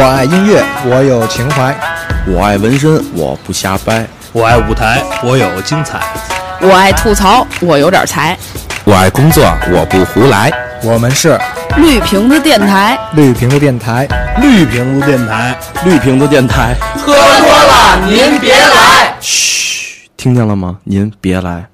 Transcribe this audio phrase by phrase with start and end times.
[0.00, 1.74] 我爱音乐，我有情怀；
[2.24, 5.98] 我爱纹身，我不瞎掰；我爱舞台，我有精彩；
[6.60, 8.36] 我爱吐槽，我有点才；
[8.84, 9.42] 我爱工作，
[9.72, 10.52] 我不胡来。
[10.84, 11.36] 我们是
[11.78, 14.06] 绿瓶子电台，绿瓶子电台，
[14.40, 16.76] 绿瓶子电台，绿瓶子电台。
[16.96, 19.12] 喝多了您别来！
[19.18, 20.78] 嘘，听见了吗？
[20.84, 21.66] 您别来。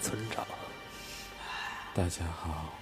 [0.00, 0.46] 村长。
[1.94, 2.72] 大家好，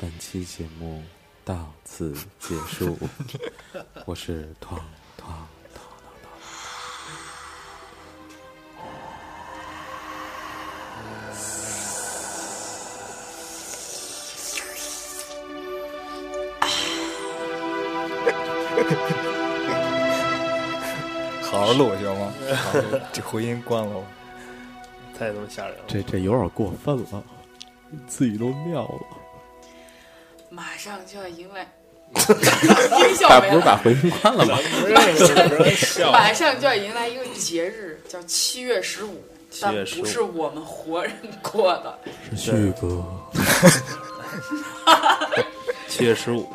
[0.00, 1.02] 本期节目
[1.44, 2.98] 到此结束。
[4.06, 4.80] 我是团
[5.16, 5.30] 团
[5.74, 6.24] 团团
[21.42, 22.32] 好好录行吗？
[22.56, 24.02] 好好录这回音关了。
[25.18, 25.82] 太他妈吓人了！
[25.86, 27.22] 这这有点过分了，
[28.06, 29.00] 自己都尿了。
[30.50, 31.66] 马上就要迎来，
[32.12, 33.76] 不是把。
[33.82, 34.58] 回音关了吗？
[36.12, 39.22] 马上就要迎来一个节日，叫七月十五，
[39.60, 41.98] 但7月15不是我们活人过的。
[42.30, 43.04] 是旭哥，
[45.88, 46.48] 七月十五，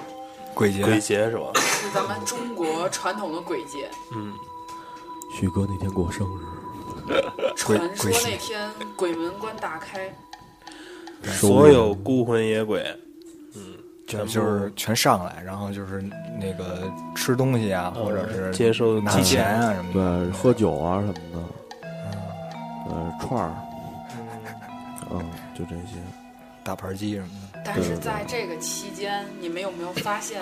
[0.54, 1.52] 鬼节，鬼节是吧？
[1.56, 3.90] 是咱们中国传统的鬼节。
[4.14, 4.34] 嗯，
[5.34, 6.44] 旭哥那天过生日，
[7.56, 10.14] 传说那天鬼门关大开，
[11.24, 12.84] 所有孤魂野鬼，
[13.56, 13.76] 嗯，
[14.08, 16.02] 全就是全上来，然后就是
[16.40, 20.26] 那个吃东西啊，或者是接受拿钱啊什么的。
[20.26, 21.40] 对，喝酒啊什么的，
[22.90, 23.54] 呃，串儿，
[25.12, 25.24] 嗯，
[25.58, 25.98] 就这些。
[26.62, 27.60] 打盘鸡什么的。
[27.66, 30.40] 但是在这个期间，你们有没有发现，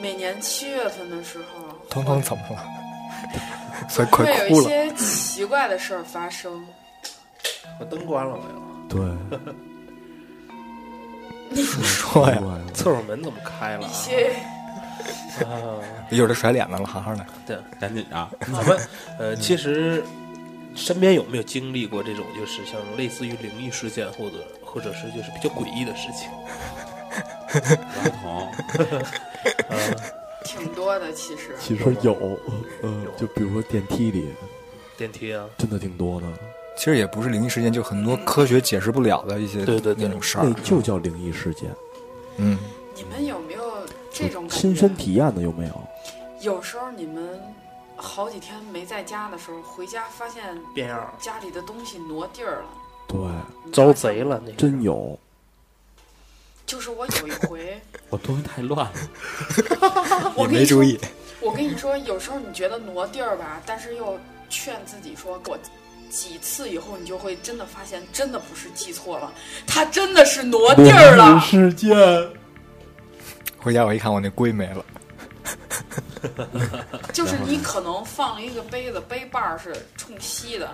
[0.00, 2.64] 每年七月份的时候，彤彤怎么了？
[3.88, 4.66] 所以快会有哭了。
[4.66, 6.64] 一些奇怪的事儿发生。
[7.78, 8.60] 把灯关了没有？
[8.88, 9.00] 对，
[11.50, 12.40] 你说呀，
[12.72, 13.90] 厕所门怎么开了啊？
[13.90, 14.32] 一些
[15.44, 15.52] 啊，
[16.10, 17.26] 一会儿就甩脸子了，好好的。
[17.46, 18.30] 对，赶紧啊！
[18.40, 18.78] 咱们
[19.18, 20.02] 呃，其实
[20.74, 26.30] 身边有没有经历过这种，就是像类似于灵异事件，或者或者是就是比较诡异的事情？
[27.96, 28.52] 马桶
[30.46, 31.54] 挺多的，其实。
[31.58, 32.14] 其实有，
[32.82, 34.30] 呃，就比如说电梯里，
[34.96, 36.26] 电梯啊，真的挺多的，
[36.76, 40.06] 其实也不是灵异事件，就很多科学解释不了的一些对对对。
[40.06, 40.44] 那种事儿。
[40.44, 40.52] 那。
[40.62, 41.70] 就叫灵异事件。
[42.36, 42.58] 嗯，
[42.94, 43.62] 你们有没有
[44.10, 45.80] 这种感亲身体验的有没有？
[46.40, 47.40] 有时候你们
[47.96, 50.42] 好几天没在家的时候，回家发现
[50.74, 52.68] 变样儿，家里的东西挪地儿了，
[53.08, 54.56] 对，遭贼了，那个。
[54.56, 55.18] 真有。
[56.66, 60.98] 就是我有一回， 我东西太乱了， 我没注意。
[61.40, 64.18] 我跟你说，有时候你觉得挪地儿吧，但是又
[64.48, 65.58] 劝自己说，我
[66.10, 69.32] 几次以后，你就会真的发现，真的不是记错了，
[69.66, 71.38] 它真的是挪地儿了。
[71.40, 71.96] 事件。
[73.58, 74.84] 回家我一看，我那龟没了。
[77.12, 80.68] 就是你可能放了一个杯子，杯把儿是冲西的，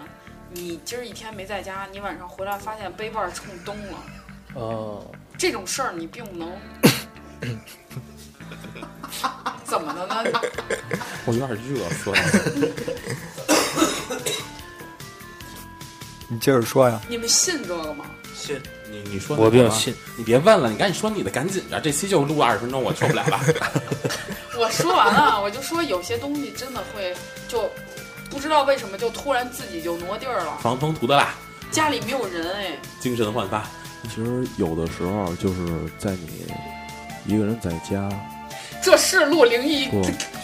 [0.50, 3.98] 你今儿一天没在家，你晚上回来发现杯把儿冲东了，
[4.54, 5.06] 哦，
[5.42, 6.56] 这种事儿你并不能。
[9.64, 10.22] 怎么的呢？
[11.26, 12.20] 我有点热，说的。
[16.28, 17.00] 你接着说呀。
[17.08, 18.04] 你们信这个吗？
[18.36, 23.40] 信你你说我比较信，你别问了，你赶紧说你的，赶紧的，这期就录二十分钟，我受不了了。
[24.56, 27.12] 我说完了，我就说有些东西真的会
[27.48, 27.68] 就
[28.30, 31.34] 不知道为什么就突然自己就挪地儿了，防风涂的蜡，
[31.72, 33.68] 家里没有人哎，精神焕发。
[34.02, 35.66] 其实有的时候就是
[35.98, 36.46] 在你
[37.24, 38.08] 一个人在家，
[38.82, 39.88] 这是录灵异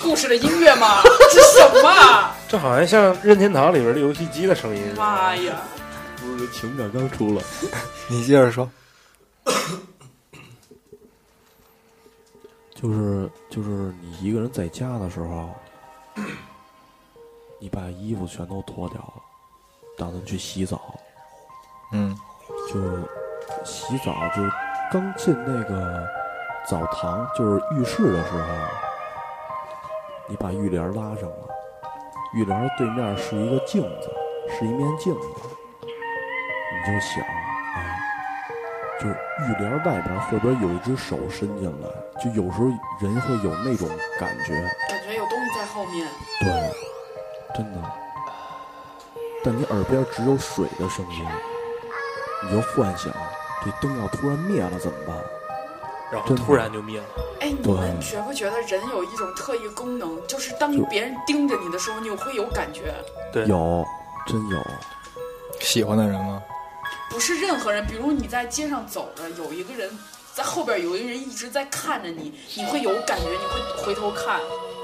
[0.00, 1.02] 故事的音乐吗？
[1.32, 2.36] 这什么啊？
[2.48, 4.82] 这好像像任天堂里边的游戏机的声音。
[4.96, 5.60] 妈呀！
[6.16, 7.42] 不是情感刚出了，
[8.08, 8.70] 你接着说。
[12.74, 13.68] 就是就是
[14.00, 15.50] 你一个人在家的时候，
[17.60, 19.14] 你把衣服全都脱掉了，
[19.98, 20.96] 打算去洗澡，
[21.92, 22.16] 嗯，
[22.72, 23.02] 就是
[23.64, 24.50] 洗澡，就是
[24.90, 26.06] 刚进那个
[26.68, 28.44] 澡堂，就是浴室的时候，
[30.26, 31.48] 你把浴帘拉上了，
[32.34, 34.10] 浴帘对面是一个镜子，
[34.58, 35.28] 是一面镜子，
[35.82, 37.78] 你就想，啊，
[39.00, 41.88] 就是浴帘外边会不会有一只手伸进来？
[42.22, 42.66] 就有时候
[43.00, 44.54] 人会有那种感觉，
[44.88, 46.06] 感觉有东西在后面。
[46.40, 46.72] 对，
[47.54, 47.80] 真的。
[49.44, 51.26] 但你耳边只有水的声音，
[52.42, 53.12] 你就幻想
[53.64, 55.16] 这灯要突然灭了怎么办？
[56.10, 57.06] 然后突然就灭了。
[57.40, 62.94] 哎，你们觉不觉得人有一种特异功能，就是当别人盯着你的时候，你会有感觉？
[63.32, 63.84] 对，有，
[64.26, 64.58] 真有。
[65.60, 66.42] 喜欢的人吗？
[67.10, 69.90] 不是任何人，比如你在街上走着，有一个人
[70.34, 74.40] 在后边，有一个人一直在看着你，你会有感觉，你会回头看。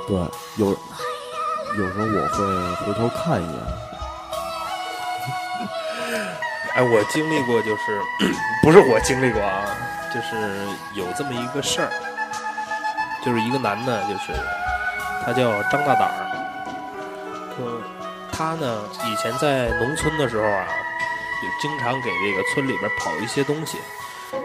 [0.06, 0.16] 对，
[0.58, 0.66] 有
[1.78, 2.44] 有时候我会
[2.86, 3.54] 回头看一眼，
[6.74, 8.00] 哎，我经历过，就是
[8.62, 9.64] 不是我经历过啊，
[10.12, 11.90] 就是有这么一个事儿，
[13.24, 14.32] 就是一个男的，就是
[15.24, 16.26] 他叫张大胆儿，
[17.56, 17.80] 就
[18.32, 20.66] 他呢以前在农村的时候啊，
[21.40, 23.78] 就经常给这个村里边跑一些东西，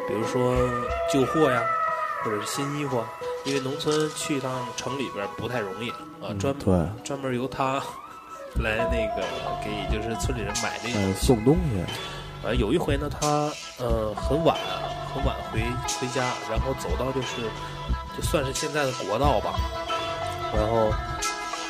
[0.08, 0.56] 比如说
[1.12, 1.60] 旧货呀，
[2.24, 3.08] 或者是新衣服啊，
[3.44, 5.90] 因为农村去一趟城里边不太容易
[6.22, 7.82] 啊，专对，专门由他
[8.62, 9.28] 来那个
[9.64, 11.84] 给就是村里人买这个哎，送东西，
[12.42, 14.58] 呃，有一回呢，他呃很晚
[15.14, 15.60] 很晚回
[16.00, 17.28] 回家，然后走到就是
[18.16, 19.60] 就算是现在的国道吧，
[20.56, 20.90] 然后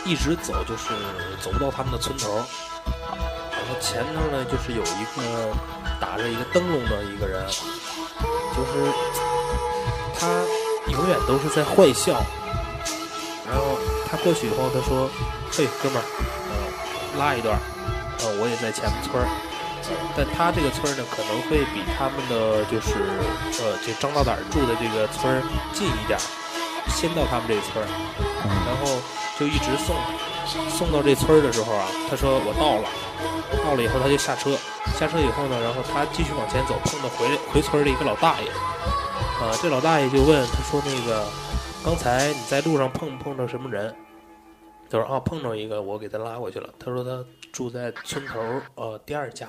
[0.06, 0.94] 一直走就是
[1.42, 5.51] 走不到他们的村头，然后前头呢就是有一个
[6.00, 7.44] 打着一个灯笼的一个人，
[8.56, 8.94] 就是
[10.19, 10.27] 他
[10.92, 12.13] 永远都是在坏笑，
[13.50, 13.75] 然后
[14.07, 15.10] 他过去以后他说
[15.51, 16.06] ：“嘿，哥们儿，
[16.51, 17.60] 呃，拉一段，
[18.19, 19.27] 呃，我也在前面村儿。”
[20.16, 22.94] 但他这个村儿呢，可能会比他们的就是
[23.64, 25.42] 呃，这张大胆住的这个村儿
[25.74, 26.24] 近一点儿，
[26.90, 27.88] 先到他们这个村儿，
[28.68, 29.00] 然后
[29.40, 29.96] 就一直送
[30.70, 32.90] 送到这村儿的时候啊，他说我到了，
[33.64, 34.58] 到了以后他就下车，
[34.98, 38.50] 下车以后呢，然后他继续往前走，碰到回回村儿的一个老大爷，
[39.42, 41.25] 啊、这老大爷就问他说那个
[41.86, 43.96] 刚才你在路上碰不碰到什么人？
[44.90, 46.68] 他说啊碰着一个，我给他拉过去了。
[46.80, 48.40] 他说他住在村头
[48.75, 49.48] 呃第二家。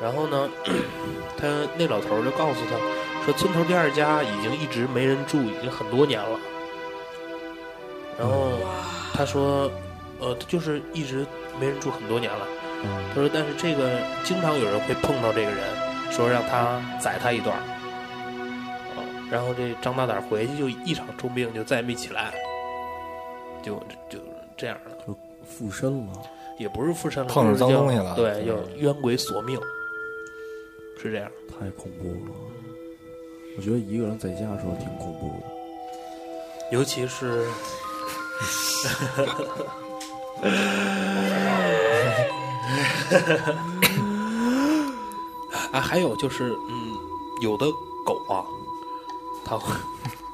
[0.00, 0.48] 然后呢，
[1.36, 1.46] 他
[1.78, 2.76] 那老头儿就告诉他
[3.24, 6.38] 说，村头第二家已经一直没人住，已经很多年了。
[8.18, 8.52] 然后，
[9.14, 9.70] 他说，
[10.20, 11.26] 呃，就是一直
[11.60, 12.46] 没人住很多年了。
[12.84, 15.58] 嗯他说，但是这个经常有人会碰到这个人，
[16.10, 17.60] 说让他宰他一段儿。
[18.96, 19.00] 啊，
[19.30, 22.32] 然后这张大胆儿回去就一场重病，就再也没起来，
[23.62, 23.76] 就
[24.08, 24.18] 就
[24.56, 25.14] 这样了。
[25.48, 26.12] 附身了，
[26.58, 29.58] 也不是附身了，碰着就是叫脏东西了对，就冤鬼索命，
[31.06, 31.30] 是这样。
[31.48, 32.16] 太恐怖了。
[33.56, 35.46] 我觉得一个人在家的时候挺恐怖的。
[36.72, 37.46] 尤其是，
[45.72, 46.92] 啊，还有就是，嗯，
[47.40, 47.66] 有的
[48.04, 48.44] 狗啊，
[49.44, 49.72] 它会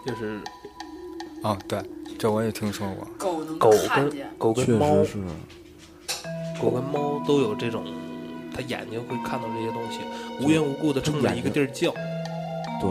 [0.07, 0.41] 就是
[1.43, 1.79] 啊，对，
[2.19, 3.07] 这我也听说过。
[3.19, 5.19] 狗能狗跟看见，确狗跟猫实，
[6.09, 6.25] 是，
[6.61, 7.85] 狗跟猫都有这种，
[8.55, 10.01] 它眼睛会看到这些东西，
[10.45, 11.91] 无缘无故的冲着一个地儿叫。
[12.81, 12.91] 对。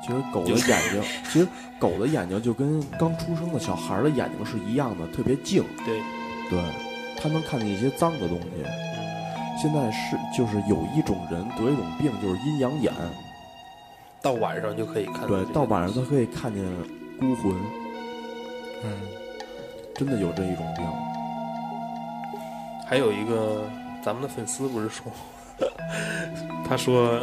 [0.00, 1.46] 其实狗的眼睛， 其实
[1.78, 5.62] 狗的眼睛就跟刚出生的小孩儿的眼睛是一样的，特别静。
[5.84, 6.00] 对，
[6.48, 6.62] 对，
[7.18, 8.46] 它能看见一些脏的东西。
[8.64, 12.90] 嗯，现在是就是有一种人得一种病，就是阴阳眼。
[14.22, 16.64] 到晚上就可以看到对，到晚上他可以看见
[17.20, 17.54] 孤魂，
[18.82, 18.90] 嗯，
[19.94, 20.86] 真的有这一种病。
[22.86, 23.68] 还有一个
[24.02, 25.04] 咱们的粉丝不是说，
[26.68, 27.20] 他说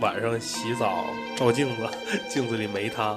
[0.00, 1.04] 晚上洗澡
[1.36, 1.88] 照镜子，
[2.28, 3.16] 镜子里没他。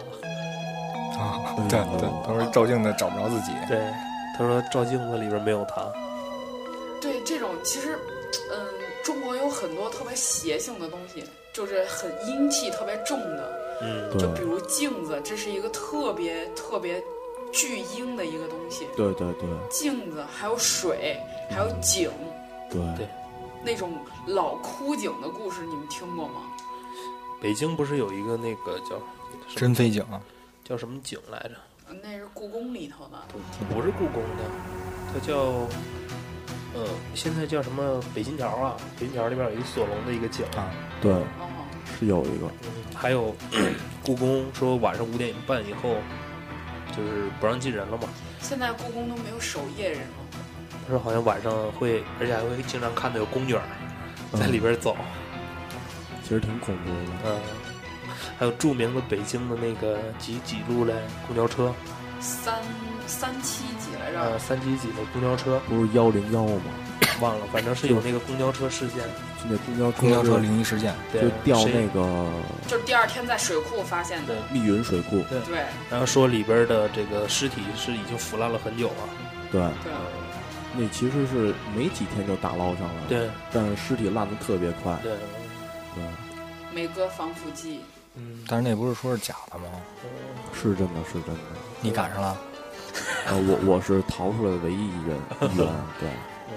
[1.19, 3.51] 啊，哎对对，他说照镜子找不着自己。
[3.67, 3.77] 对，
[4.37, 5.85] 他说照镜子里边没有他。
[7.01, 7.97] 对这种其实，
[8.51, 8.57] 嗯，
[9.03, 11.23] 中国有很多特别邪性的东西，
[11.53, 17.03] 就是很阴气特别重的，嗯，对就比如镜子，这是一个特别特别
[17.51, 18.87] 巨阴的一个东西。
[18.95, 21.19] 对对对镜子，还有水，
[21.49, 22.09] 还有井，
[22.69, 23.07] 对对
[23.63, 23.93] 那种
[24.27, 26.41] 老枯井的故事，你们听过吗？
[27.41, 28.99] 北京不是有一个那个叫
[29.55, 30.21] 真飞井啊，
[30.63, 31.55] 叫什么井来着？
[32.01, 33.21] 那是故宫里头的。
[33.69, 34.43] 不是故宫的，
[35.13, 35.35] 它叫
[36.73, 38.77] 呃，现在叫什么北新桥啊？
[38.99, 41.67] 北新桥那边有一锁龙的一个井啊对，哦，
[41.99, 42.47] 是有一个。
[42.63, 43.35] 嗯，还有
[44.05, 45.95] 故宫说晚上五点半以后
[46.95, 48.07] 就是不让进人了嘛。
[48.39, 50.20] 现在故宫都没有守夜人了。
[50.91, 53.61] 他说好像晚上会，而且还会经常看到有宫女儿
[54.37, 54.97] 在里边走。
[56.21, 56.97] 其实挺恐怖的。
[57.25, 57.39] 嗯，
[58.37, 60.93] 还有著名的北京的那个几几路嘞
[61.25, 61.73] 公交车，
[62.19, 62.55] 三
[63.07, 64.39] 三七几来着呃，着？
[64.39, 66.61] 三七几的公交车，不是幺零幺吗？
[67.21, 68.97] 忘了，反正是有那个公交车事件。
[69.41, 72.27] 就那公交车公交车灵异事件，对就掉那个
[72.67, 74.35] 就是第二天在水库发现的。
[74.51, 78.95] 密云水库，对然后说里边的这个尸体是已经腐烂了很久了。
[79.51, 79.91] 对，对，
[80.75, 85.11] 那其实是没几天就打捞上来了，对但是尸体烂的特别快，对，
[85.95, 86.03] 对，
[86.73, 87.81] 梅哥防腐剂，
[88.15, 89.65] 嗯，但是那不是说是假的吗？
[90.53, 91.41] 是真的，是真的。
[91.81, 92.37] 你赶上了，
[93.27, 95.17] 呃，我我是逃出来的唯一一人，
[95.53, 95.67] 一员，
[95.99, 96.09] 对，
[96.49, 96.55] 嗯，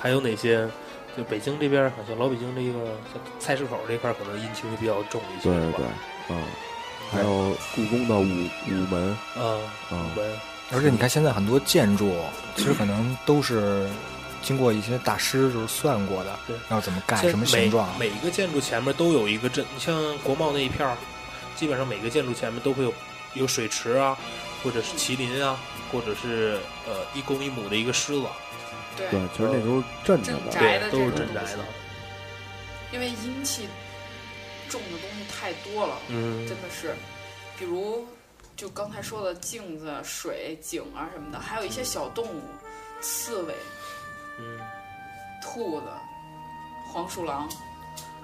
[0.00, 0.68] 还有哪些？
[1.16, 2.96] 就北京这边，好像老北京这个
[3.38, 5.86] 菜市口这块儿，可能阴气会比较重一些，对对，
[6.30, 6.42] 嗯，
[7.12, 9.60] 还有故宫的午午门，嗯，
[9.92, 10.10] 嗯
[10.72, 12.16] 而且你看现在很多建筑，
[12.56, 13.88] 其实可能都是
[14.42, 20.96] 经过一些大师就是算过的对，要怎么盖什么形状，每一个建筑前面都有一个镇，你像国贸那一片儿，
[21.54, 22.92] 基本上每个建筑前面都会有
[23.34, 24.16] 有水池啊，
[24.62, 25.58] 或者是麒麟啊，
[25.92, 28.26] 或者是呃一公一母的一个狮子，
[28.96, 31.58] 对，对，其实那时候镇着的，都是镇宅的，
[32.90, 33.68] 因为阴气
[34.68, 36.94] 重的东西太多了，嗯真的是，
[37.58, 38.04] 比如
[38.56, 42.42] 就刚才说的镜子、水、井啊什么的，还有一些小动物，
[43.00, 43.54] 刺猬、
[44.38, 44.60] 嗯，
[45.42, 45.86] 兔子、
[46.92, 47.48] 黄鼠狼，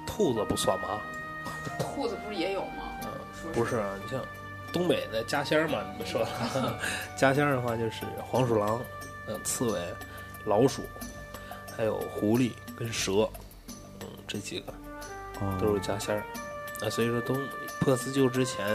[0.06, 1.00] 兔子不算吧？
[1.78, 2.84] 兔子不是也有吗？
[3.04, 3.10] 嗯
[3.54, 4.22] 不是啊，你像
[4.70, 6.26] 东北的家乡嘛，你们说
[7.16, 8.78] 家乡的话就是黄鼠狼、
[9.26, 9.80] 嗯、刺猬、
[10.44, 10.82] 老鼠，
[11.74, 13.28] 还有狐狸跟蛇，
[14.00, 14.74] 嗯，这几个
[15.40, 16.22] 嗯都是家仙儿。
[16.84, 17.34] 啊，所以说东
[17.80, 18.66] 破四旧之前，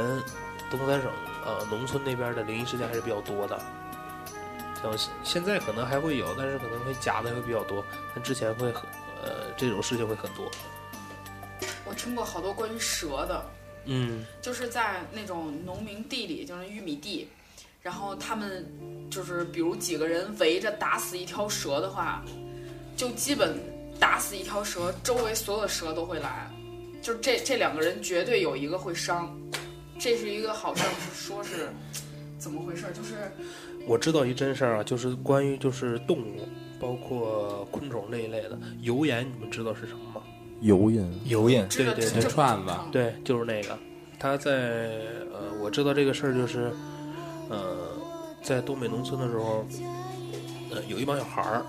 [0.71, 1.11] 东三省
[1.45, 3.59] 啊、农村那边的灵异事件还是比较多的。
[4.81, 7.83] 像现现在可能还会有，但是可能会假的会比较多，
[8.13, 8.83] 但之前会很
[9.23, 10.51] 呃这种事情会很多。
[11.85, 13.45] 我听过好多关于蛇的，
[13.85, 17.27] 嗯就是在那种农民地里，就是玉米地，
[17.81, 18.67] 然后他们
[19.09, 22.23] 就是比如几个人围着打死一条蛇的话，
[22.97, 23.57] 就基本
[23.99, 26.51] 打死一条蛇，周围所有的蛇都会来，
[27.01, 29.35] 就是这这两个人绝对有一个会伤，
[29.99, 31.69] 这是一个好像是说是
[32.37, 32.85] 怎么回事？
[32.93, 33.31] 就是
[33.87, 36.47] 我知道一真事儿啊，就是关于就是动物，
[36.79, 40.21] 包括昆虫这一类的油盐，你们知道是什么吗？
[40.61, 43.77] 油印，油印，对对对串子对，就是那个，
[44.19, 44.99] 他在
[45.33, 46.71] 呃，我知道这个事儿就是，
[47.49, 47.77] 呃，
[48.41, 49.65] 在东北农村的时候，
[50.71, 51.65] 呃，有一帮小孩儿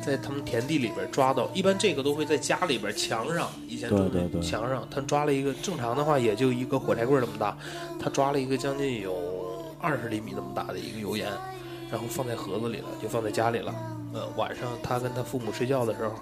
[0.00, 7.56] 在他们田地里边抓到，一般这个都会在家里边墙上，以前住的对对对墙上，他抓了一个正常的话也就一个火柴棍那么大，
[8.00, 9.14] 他抓了一个将近有
[9.80, 11.30] 二十厘米那么大的一个油盐，
[11.90, 13.74] 然后放在盒子里了，就放在家里了。
[14.14, 16.14] 呃，晚上他跟他父母睡觉的时候，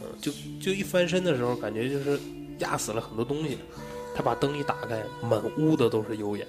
[0.00, 2.20] 呃，就就一翻身的时候，感觉就是
[2.58, 3.58] 压死了很多东西。
[4.14, 6.46] 他把灯一打开，满屋的都是油盐，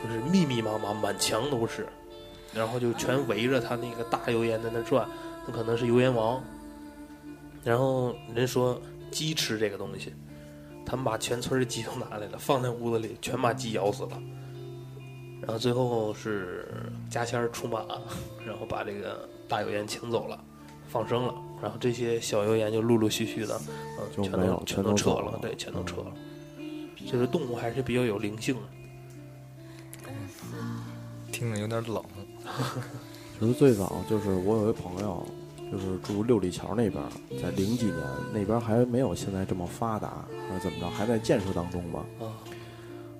[0.00, 1.84] 就是密密麻麻，满墙都是，
[2.54, 5.08] 然后就全围着他那个大油烟在那转，
[5.46, 6.42] 那可能是油盐王。
[7.64, 10.12] 然后人说鸡吃这个东西，
[10.84, 14.22] 他们把全村的鸡都拿来了，放在屋子里，全把鸡咬死了。
[15.40, 17.84] 然后最后是家仙儿出马，
[18.46, 20.42] 然后把这个大油盐请走了，
[20.88, 21.34] 放生了。
[21.62, 23.60] 然后这些小油盐就陆陆续续的，
[23.98, 26.12] 嗯，全都全全都都撤了，了对，全都撤嗯了。
[27.10, 28.62] 就是动物还是比较有灵性的。
[31.32, 32.04] 听着有点冷。
[33.38, 35.22] 其实最早就是我有一朋友，
[35.70, 37.02] 就是住六里桥那边，
[37.42, 37.98] 在零几年
[38.32, 42.04] 那边还没有现在这么发达，还是怎么着，还在建设当中吧。
[42.20, 42.32] 啊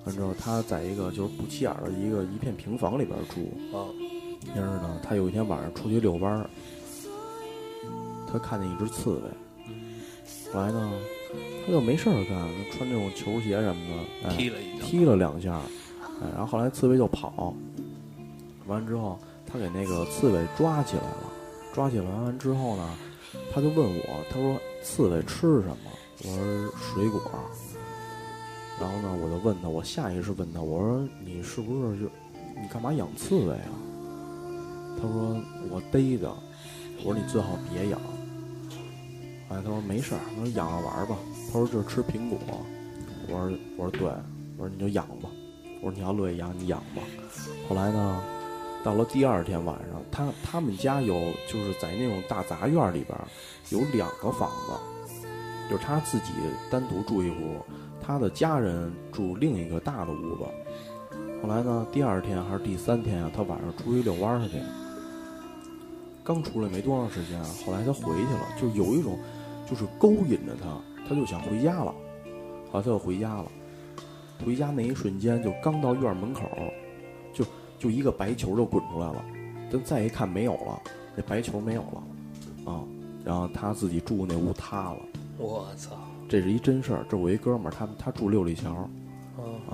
[0.05, 3.77] 完之后，他在一个就是不起眼的一个一片平房里边住。
[3.77, 3.85] 啊
[4.55, 6.49] 但是呢，他有一天晚上出去遛弯儿，
[8.31, 9.21] 他看见一只刺猬。
[9.67, 9.99] 嗯，
[10.53, 10.93] 后来呢，
[11.65, 15.59] 他就没事儿干，穿这种球鞋什么的，哎、踢了一，踢了两下，
[16.21, 17.53] 哎，然后后来刺猬就跑，
[18.67, 21.31] 完之后他给那个刺猬抓起来了，
[21.73, 22.89] 抓起来完之后呢，
[23.51, 25.91] 他就问我，他说刺猬吃什么？
[26.23, 27.21] 我说水果。
[28.79, 32.05] 然后呢，我就问他，我下意识问他，我说你是不是就
[32.61, 33.73] 你干嘛养刺猬啊？
[35.01, 35.35] 他说
[35.69, 36.31] 我逮的。
[37.03, 38.01] 我说你最好别养。
[39.49, 41.15] 哎，他说没事儿，他说养着玩儿吧。
[41.47, 42.37] 他说就是吃苹果。
[43.27, 44.07] 我说我说对，
[44.57, 45.29] 我说你就养吧。
[45.81, 47.03] 我说你要乐意养你养吧。
[47.69, 48.23] 后来呢，
[48.83, 51.13] 到了第二天晚上，他他们家有
[51.47, 53.17] 就是在那种大杂院里边
[53.69, 55.27] 有两个房子，
[55.69, 56.31] 就是他自己
[56.71, 57.59] 单独住一屋，
[58.01, 60.43] 他的家人住另一个大的屋子。
[61.41, 64.57] 后来呢，第二天还是第三天啊，他晚上出去遛弯去，
[66.23, 69.19] 刚出来没多长时间啊，后来他回去了，就有一种
[69.69, 71.93] 就是勾引着他，他就想回家了，
[72.71, 73.45] 后来他就回家了。
[74.45, 76.43] 回家那一瞬间，就刚到院门口，
[77.79, 79.23] 就就一个白球就滚出来了，
[79.71, 80.81] 但再一看没有了，
[81.15, 82.81] 那白球没有了，啊，
[83.23, 84.97] 然后他自己住那屋塌了。
[85.37, 85.91] 我操！
[86.27, 88.89] 这是一真事儿，这我一哥们儿，他他住六里桥啊，
[89.69, 89.73] 啊，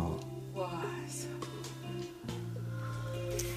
[0.55, 0.69] 哇
[1.07, 1.27] 塞，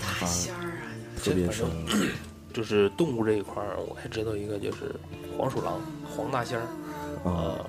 [0.00, 0.88] 大仙儿啊！
[1.16, 1.66] 特别深。
[2.54, 4.94] 就是动物这一块儿，我还知道一个，就是
[5.36, 6.62] 黄鼠狼、黄大仙儿。
[7.22, 7.66] 啊，呃，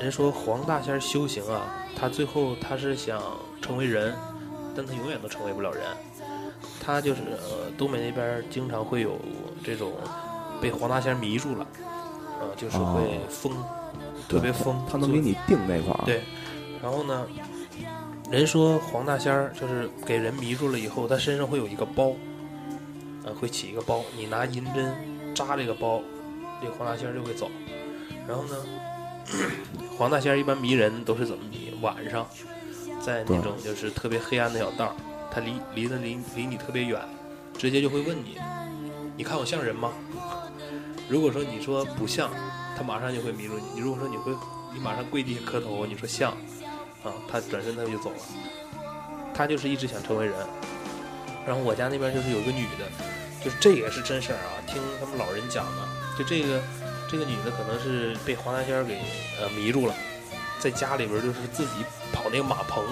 [0.00, 3.22] 人说黄大仙儿修行啊，他最后他是想
[3.62, 4.12] 成为人，
[4.78, 5.82] 但他永远都成为不了人。
[6.80, 9.18] 他就是呃，东北那边经常会有
[9.64, 9.92] 这种
[10.62, 11.66] 被黄大仙迷住了，
[12.40, 13.52] 呃，就是会哦疯，
[14.28, 16.04] 特别疯，他能给你定那块儿。
[16.04, 16.22] 对，
[16.80, 17.26] 然后呢，
[18.30, 22.12] 人说黄大仙儿就是给人迷住了以后，他身上会有一个包，
[23.24, 24.94] 呃，会起一个包，你拿银针
[25.34, 26.00] 扎这个包，
[26.62, 27.50] 这个黄大仙儿就会走。
[28.28, 28.56] 然后呢，
[29.98, 31.68] 黄大仙儿一般迷人都是怎么迷？
[31.80, 32.26] 晚上，
[33.08, 34.94] 在那种就是特别黑暗的小道儿，
[35.32, 37.00] 他离离得离离你特别远，
[37.56, 38.38] 直接就会问你，
[39.16, 39.94] 你看我像人吗？
[41.08, 42.30] 如果说你说不像，
[42.76, 43.64] 他马上就会迷住你。
[43.76, 44.30] 你如果说你会，
[44.74, 46.32] 你马上跪地下磕头，你说像，
[47.02, 48.16] 啊，他转身他就走了。
[49.32, 50.34] 他就是一直想成为人。
[51.46, 52.84] 然后我家那边就是有个女的，
[53.42, 55.88] 就是这也是真事儿啊，听他们老人讲的。
[56.18, 56.60] 就这个
[57.10, 58.98] 这个女的可能是被黄大仙儿给
[59.40, 59.94] 呃迷住了，
[60.58, 62.84] 在家里边儿就是自己跑那个马棚，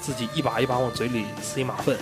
[0.00, 1.98] 自己一把一把往嘴里塞马粪。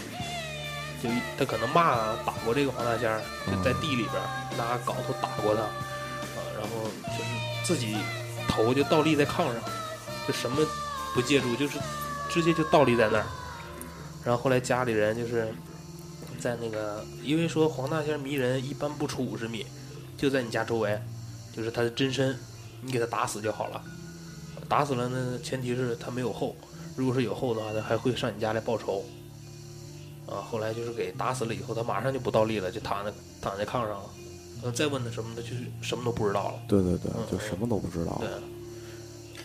[1.02, 7.30] 就他可能骂打过这个黄大仙儿，就在地里边儿拿镐头打过他，啊，然后就是
[7.64, 7.96] 自己
[8.46, 9.54] 头就倒立在炕上，
[10.28, 10.64] 就什么
[11.12, 11.76] 不借助，就是
[12.30, 13.26] 直接就倒立在那儿。
[14.24, 15.52] 然后后来家里人就是
[16.38, 19.66] 在那个，因为说黄大仙迷人一般不出五十米，
[20.16, 20.96] 就在你家周围，
[21.52, 22.38] 就是他的真身，
[22.80, 23.82] 你给他打死就好了。
[24.72, 26.56] 打死了呢，前提是他没有后，
[26.96, 29.04] 如果是有后的话，他还会上你家来报仇。
[30.26, 34.10] 啊，后来就是给打死了以后，他马上就不倒立了，就躺在躺在炕上了。
[34.62, 36.62] 呃，再问他什么的，就是什么都不知道了。
[36.66, 38.20] 对对对嗯，就什么都不知道了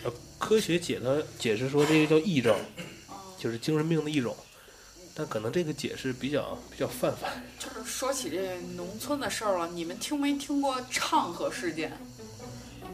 [0.02, 2.56] 对。，呃，科学解他解释说这个叫癔症，
[3.38, 4.34] 就是精神病的一种，
[5.12, 7.30] 但可能这个解释比较比较泛泛。
[7.58, 11.92] 就是说起这农村的事儿了，你们听没听过唱和事件？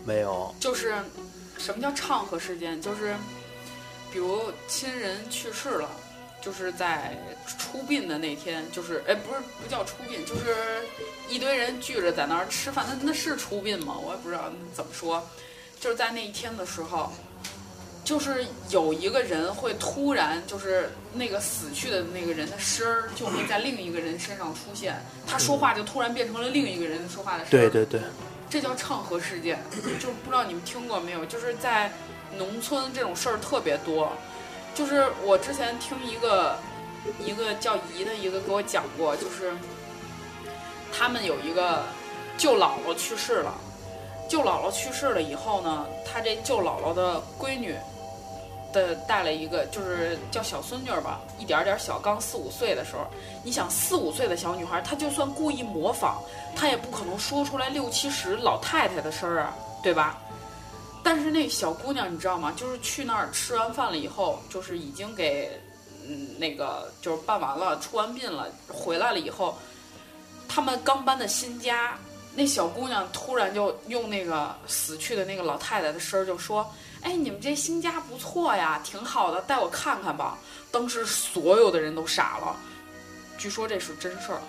[0.05, 0.93] 没有，就是
[1.59, 2.81] 什么叫唱和事件？
[2.81, 3.15] 就是
[4.13, 5.91] 比如亲人去世了，
[6.41, 7.17] 就是在
[7.59, 10.55] 出殡的那天，就是哎，不是不叫出殡，就是
[11.29, 13.97] 一堆人聚着在那儿吃饭，那那是出殡吗？
[13.99, 15.27] 我也不知道怎么说。
[15.81, 17.13] 就是在那一天的时候，
[18.05, 24.95] 就是有一个人会突然，就是那个死去的那个人的声儿就会在另一个人身上出现，
[25.27, 27.69] 他说话就突然变成了另一个人说话的声儿。
[27.69, 28.01] 对对对，
[28.49, 29.59] 这叫唱和事件，
[30.01, 31.25] 就不知道你们听过没有？
[31.27, 31.91] 就是在
[32.37, 34.13] 农村这种事儿特别多。
[34.75, 36.59] 就是我之前听一个
[37.25, 39.53] 一个叫姨的一个给我讲过，就是
[40.93, 41.85] 他们有一个
[42.37, 43.55] 舅姥姥去世了，
[44.29, 47.77] 舅姥姥去世了以后呢，他这舅姥姥的闺女
[48.75, 53.07] 的带了一个，就是叫小孙女吧，一点点小，刚四五岁的时候，
[53.43, 56.21] 你想四五岁的小女孩，她就算故意模仿，
[56.55, 60.19] 她也不可能说出来六七十老太太的声儿啊，对吧？
[61.03, 62.53] 但是那小姑娘你知道吗？
[62.57, 65.51] 就是去那儿吃完饭了以后，就是已经给
[66.07, 69.57] 嗯那个就是办完了，出完殡了，回来了以后，
[70.49, 71.99] 他们刚搬的新家，
[72.37, 76.69] 那小姑娘突然就用那个死去的那个老太太的声儿就说
[77.03, 80.39] ：“哎，你们这新家不错呀，挺好的，带我看看吧。”
[80.73, 82.57] 当时所有的人都傻了，
[83.39, 84.41] 据说这是真事儿。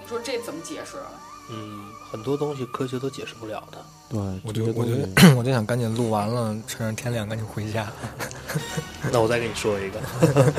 [0.00, 1.10] 你说这怎么解释啊？
[1.50, 3.78] 嗯，很多东西科学都解释不了的。
[4.08, 4.92] 对，我就我就
[5.36, 7.90] 我就想赶紧录完了，趁着天亮赶紧回家。
[9.10, 10.00] 那我再给你说一个，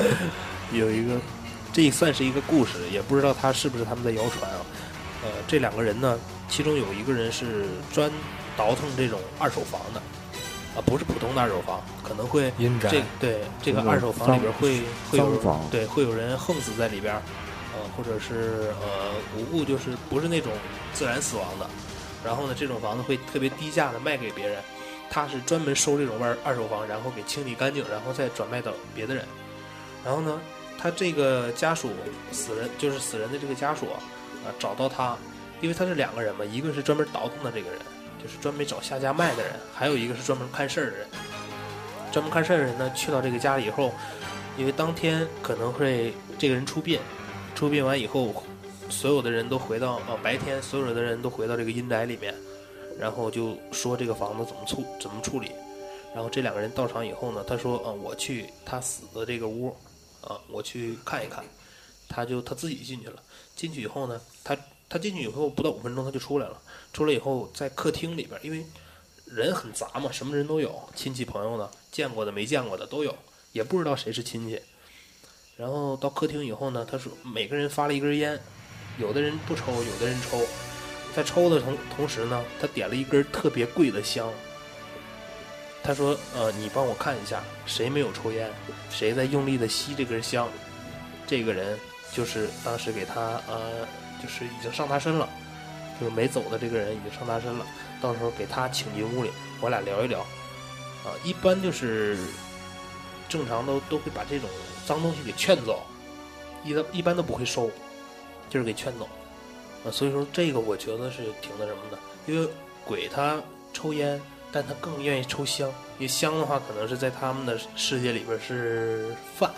[0.72, 1.18] 有一个，
[1.72, 4.60] 这算是一个故事，也不知道他是不是他们在谣传啊。
[5.22, 8.10] 呃，这两个人呢，其中有一个人是专
[8.56, 10.00] 倒腾这种二手房的，
[10.74, 14.80] 啊，不是普通的二手房，可能会阴宅这对这个二手房里边会
[15.10, 17.22] 会有对会有人横死在里边儿，
[17.74, 20.52] 呃，或者是呃无故就是不是那种
[20.94, 21.68] 自然死亡的，
[22.24, 24.62] 然后呢，这种房子会特别低价的卖给别人，
[25.10, 29.24] 他是专门收这种二二手房，然后给清理干净，然后再转卖到别的人，
[30.04, 30.40] 然后呢，
[30.78, 31.90] 他这个家属
[32.32, 34.00] 死人就是死人的这个家属啊，
[34.44, 35.16] 啊找到他，
[35.60, 37.78] 因为他是两个人嘛，一个是专门倒腾的这个人，
[38.22, 41.06] 就是专门找下家卖的人，还有一个是专门看事儿的人。
[42.12, 43.92] 专门看事儿的人呢，去到这个家里以后，
[44.56, 46.98] 因为当天可能会这个人出殡，
[47.54, 48.42] 出殡完以后，
[48.88, 52.34] 所有的人都回到呃白天，所有的人都回到这个阴宅里面，
[52.98, 55.52] 然后就说这个房子怎么处怎么处理。
[56.12, 59.76] 然后这两个人到场以后呢，他说：“嗯，我去他死的这个屋，
[60.20, 61.44] 啊，我去看一看。”
[62.12, 63.22] 他就他自己进去了。
[63.60, 64.56] 进去以后呢，他
[64.88, 66.58] 他进去以后不到五分钟他就出来了。
[66.94, 68.64] 出来以后在客厅里边，因为
[69.26, 73.14] 人很杂嘛，什么人都有，亲戚朋友的，见过的没见过的都有，
[73.52, 74.58] 也不知道谁是亲戚。
[75.58, 78.40] 然后到客厅以后呢，他说每个人发了一根烟，
[78.98, 80.40] 有的人不抽，有的人抽。
[81.14, 84.32] 在抽的同同时呢，他点了一根特别贵的香。
[85.82, 88.50] 他说：“呃，你帮我看一下，谁没有抽烟，
[88.90, 90.48] 谁在用力的吸这根香，
[91.26, 91.78] 这个人
[92.12, 93.86] 就是当时给他呃，
[94.22, 95.28] 就是已经上他身了，
[96.00, 97.64] 就是没走的这个人已经上他身了。
[98.00, 100.20] 到时候给他请进屋里，我俩聊一聊。
[100.20, 102.18] 啊，一般就是
[103.28, 104.48] 正常都都会把这种
[104.86, 105.82] 脏东西给劝走，
[106.64, 107.70] 一般一般都不会收，
[108.48, 109.08] 就是给劝走。
[109.84, 112.48] 啊，所以说这个我觉得是挺那什么的，因为
[112.84, 113.40] 鬼他
[113.72, 114.20] 抽烟。”
[114.52, 119.48] 但他更愿意抽香，因为香的话，可能是在他们的世界里边是饭，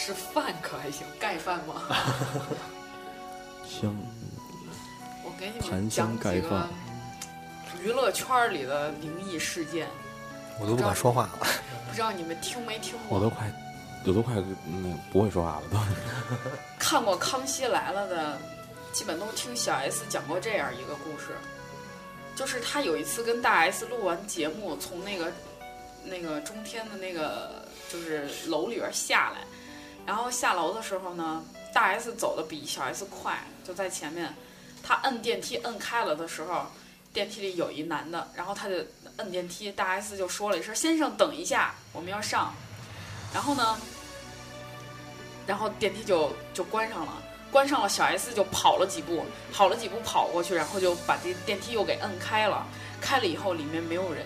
[0.00, 1.82] 是饭可还行，盖饭吗？
[3.68, 3.94] 香，
[5.24, 6.68] 我给你们檀讲香盖几个饭
[7.82, 9.88] 娱乐圈里的灵异事件，
[10.60, 11.46] 我都不敢说话了。
[11.88, 13.18] 不知道你们听没听过？
[13.18, 13.52] 我都快，
[14.06, 14.34] 我都快
[14.64, 15.78] 那不会说话了都。
[16.78, 18.38] 看过《康熙来了》的，
[18.92, 21.36] 基本都听小 S 讲过这样一个故事，
[22.34, 25.32] 就是他有一次跟大 S 录完节目，从那个
[26.04, 29.46] 那个中天的那个就是楼里边下来，
[30.08, 34.34] 然后下楼的时候呢，大 S 走的比小 S 快，就在前面，
[34.82, 36.64] 他摁电梯摁开了的时候，
[37.12, 38.76] 电梯里有一男的，然后他就
[39.18, 42.54] 摁电梯，大 S 就说了一声：“先生，等一下，我们要上。”
[43.34, 43.78] 然后呢，
[45.46, 47.12] 然后电梯就就关上了，
[47.52, 52.66] 关上了，小 S 就跑了几步，跑了几步跑过去，然后就把这电梯又给摁开了，
[52.98, 54.24] 开了以后里面没有人。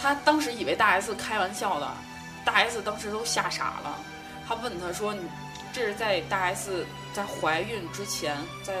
[0.00, 1.86] 他当时以为大 S 开玩笑的，
[2.50, 3.96] 大 S 当时都吓傻了。
[4.46, 5.20] 他问他说：“你
[5.72, 6.84] 这是在大 S
[7.14, 8.74] 在怀孕之前，在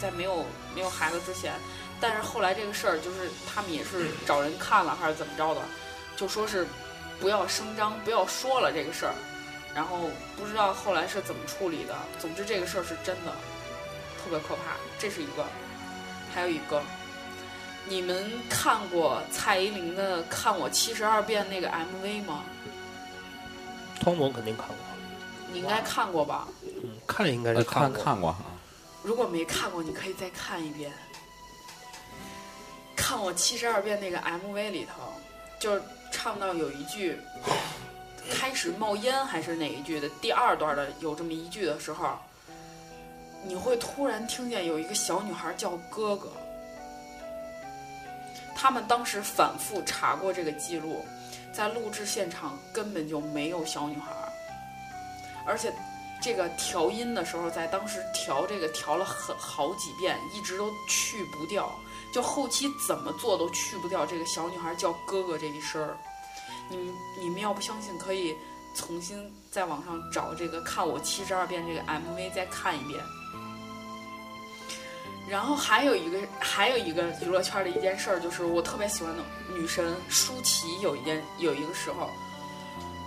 [0.00, 1.52] 在没有没有孩子之前，
[2.00, 5.60] 但是后来这个事儿就是他们也是找人看了还是怎么着的，
[6.16, 6.64] 就说是
[7.18, 9.14] 不要声张，不要说了这个事儿。
[9.74, 11.96] 然后不知道后来是怎么处理的。
[12.20, 13.32] 总之这个事儿是真的，
[14.22, 14.76] 特别可怕。
[14.96, 15.44] 这是一个，
[16.32, 16.80] 还有一个，
[17.84, 22.44] 你们看过蔡依林的《看我七十二变》那个 MV 吗？
[24.00, 24.76] 汤姆肯定看过，
[25.52, 26.48] 你应该看过吧？
[26.82, 28.02] 嗯，看应该是呃看过。
[28.02, 28.38] 看过啊，
[29.02, 30.90] 如果没看过，你可以再看一遍。
[32.96, 35.12] 看我七十二变那个 MV 里头，
[35.58, 35.82] 就是
[36.12, 37.18] 唱到有一句
[38.30, 42.18] 开始冒烟还是哪一句的第二段的有这么一句的时候，
[43.44, 46.30] 你会突然听见有一个小女孩叫哥哥。
[48.54, 51.04] 他们当时反复查过这个记录，
[51.52, 54.12] 在录制现场根本就没有小女孩，
[55.46, 55.72] 而且
[56.20, 61.72] 这个调音的时候，在当时调这个调了很好几遍，一直都去不掉，
[62.12, 65.96] 就后期怎么做都去不掉这个小女孩叫哥哥这一声儿。
[66.70, 68.36] 你们你们要不相信，可以
[68.74, 73.02] 重新在网上找这个看我七十二变这个 MV 再看一遍。
[75.28, 79.22] 然后还有一个还有一个娱乐圈的一件事儿，就是我特别喜欢的
[79.54, 82.10] 女神舒淇，有一件有一个时候，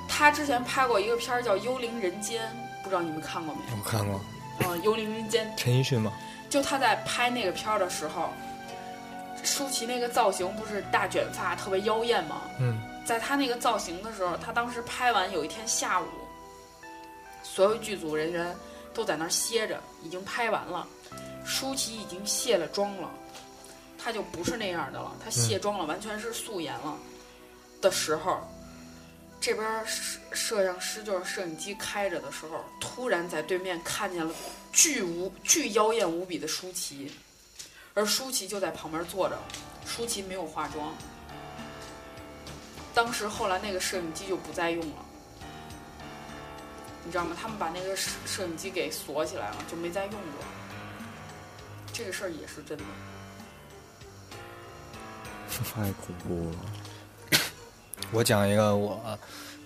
[0.07, 2.43] 她之前拍过一个片儿叫《幽灵人间》，
[2.83, 3.61] 不知道你们看过没？
[3.71, 4.21] 我看过
[4.59, 6.13] 嗯，《幽灵人间》陈奕迅吗？
[6.49, 8.29] 就她在拍那个片儿的时候，
[9.43, 12.41] 舒淇那个造型不是大卷发，特别妖艳吗？
[12.59, 16.05] 嗯，在她那个造型的时候，她当时拍完有一天下午，
[17.41, 18.55] 所有剧组人员
[18.93, 20.85] 都在那儿歇着，已经拍完了，
[21.45, 23.09] 舒淇已经卸了妆了，
[23.97, 26.97] 她就不是那样的了，她卸妆了，完全是素颜了
[27.81, 28.39] 的时候，
[29.39, 34.33] 这边摄摄像师就是摄影机开着的时候，突然在对面看见了
[34.71, 37.11] 巨无巨妖艳无比的舒淇，
[37.93, 39.37] 而舒淇就在旁边坐着，
[39.85, 40.95] 舒淇没有化妆。
[42.93, 45.05] 当时后来那个摄影机就不再用了，
[47.03, 47.35] 你知道吗？
[47.39, 50.45] 他们把那个摄摄影机给锁起来了，就没再用过。
[51.93, 52.83] 这个事儿也是真的。
[55.75, 57.39] 太恐怖了。
[58.11, 58.99] 我讲一个我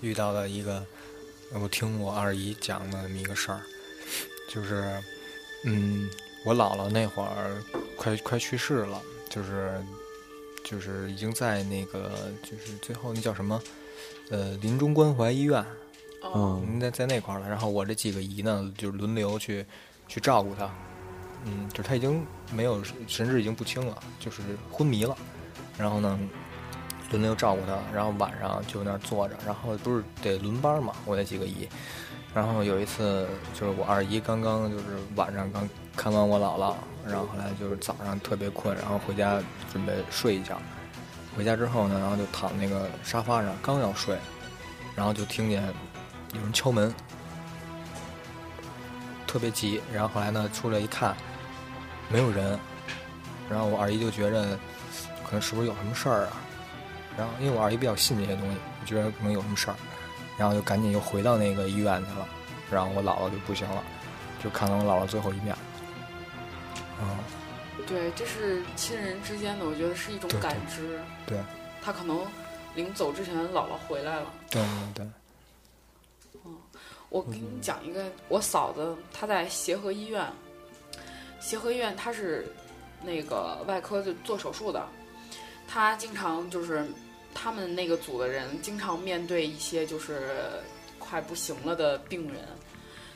[0.01, 0.83] 遇到的一个，
[1.53, 3.61] 我听我二姨讲的那么一个事儿，
[4.49, 5.01] 就是，
[5.63, 6.09] 嗯，
[6.43, 7.63] 我姥姥那会儿
[7.95, 9.81] 快快去世了，就是
[10.63, 13.61] 就是已经在那个就是最后那叫什么，
[14.31, 15.63] 呃临终关怀医院，
[16.21, 17.47] 哦，嗯嗯，在在那块儿了。
[17.47, 19.65] 然后我这几个姨呢，就轮流去
[20.07, 20.69] 去照顾他。
[21.45, 25.15] 嗯，就是他已经没有神志已经不清了，就是昏迷了。
[25.77, 26.19] 然后呢，
[27.11, 31.67] 轮流照顾他，然后晚上就那儿坐着，然后不是得轮班嘛，我那几个姨。
[32.33, 34.83] 然后有一次就是我二姨刚刚就是
[35.15, 36.75] 晚上刚看完我姥姥，
[37.07, 40.59] 然后后来就是早上特别困，然后回家准备睡一觉。
[41.37, 44.17] 回家之后呢，然后就躺那个沙发上，刚要睡，
[44.95, 45.63] 然后就听见
[46.33, 46.93] 有人敲门，
[49.27, 49.81] 特别急。
[49.93, 51.15] 然后后来呢，出来一看，
[52.09, 52.59] 没有人。
[53.49, 54.57] 然后我二姨就觉着，
[55.23, 56.41] 可能是不是有什么事儿啊？
[57.17, 59.75] 然后因为我二姨比较信这些东西，就觉得可能有什么事儿，
[60.37, 62.27] 然后就赶紧又回到那个医院去了。
[62.71, 63.83] 然后我姥姥就不行了，
[64.43, 65.55] 就看到我姥姥最后一面。
[66.99, 67.17] 嗯，
[67.85, 70.99] 对，这是亲人之间的，我觉得是一种感知。
[71.27, 71.37] 对，
[71.83, 72.25] 他可能
[72.73, 74.33] 临走之前，姥姥回来了。
[74.49, 74.63] 对
[74.95, 76.41] 对对，
[77.09, 80.25] 我给你讲一个，我嫂子她在协和医院，
[81.45, 82.43] 协和医院她是
[83.03, 84.83] 那个外科就做手术的，
[85.67, 86.83] 他经常就是
[87.35, 90.33] 他们那个组的人经常面对一些就是
[90.97, 92.41] 快不行了的病人。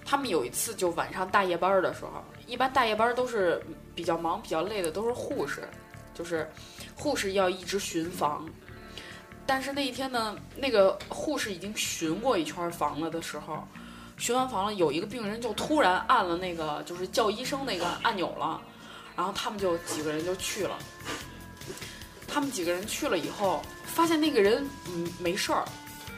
[0.05, 3.59] 他们有一次就晚上大夜班的时候，一般大夜班都是
[3.95, 5.67] 比较忙、比较累的，都是护士，
[6.13, 6.47] 就是
[6.95, 8.47] 护士要一直巡房。
[9.47, 13.67] 但是那一天呢，那个护士已经巡过一圈房了的时候，
[14.19, 18.61] 巡完房了，有一个病人就突然按了那个就是叫医生那个按钮了，
[19.15, 20.77] 然后他们就几个人就去了。
[22.27, 25.65] 他们几个人去了以后，发现那个人嗯没事儿，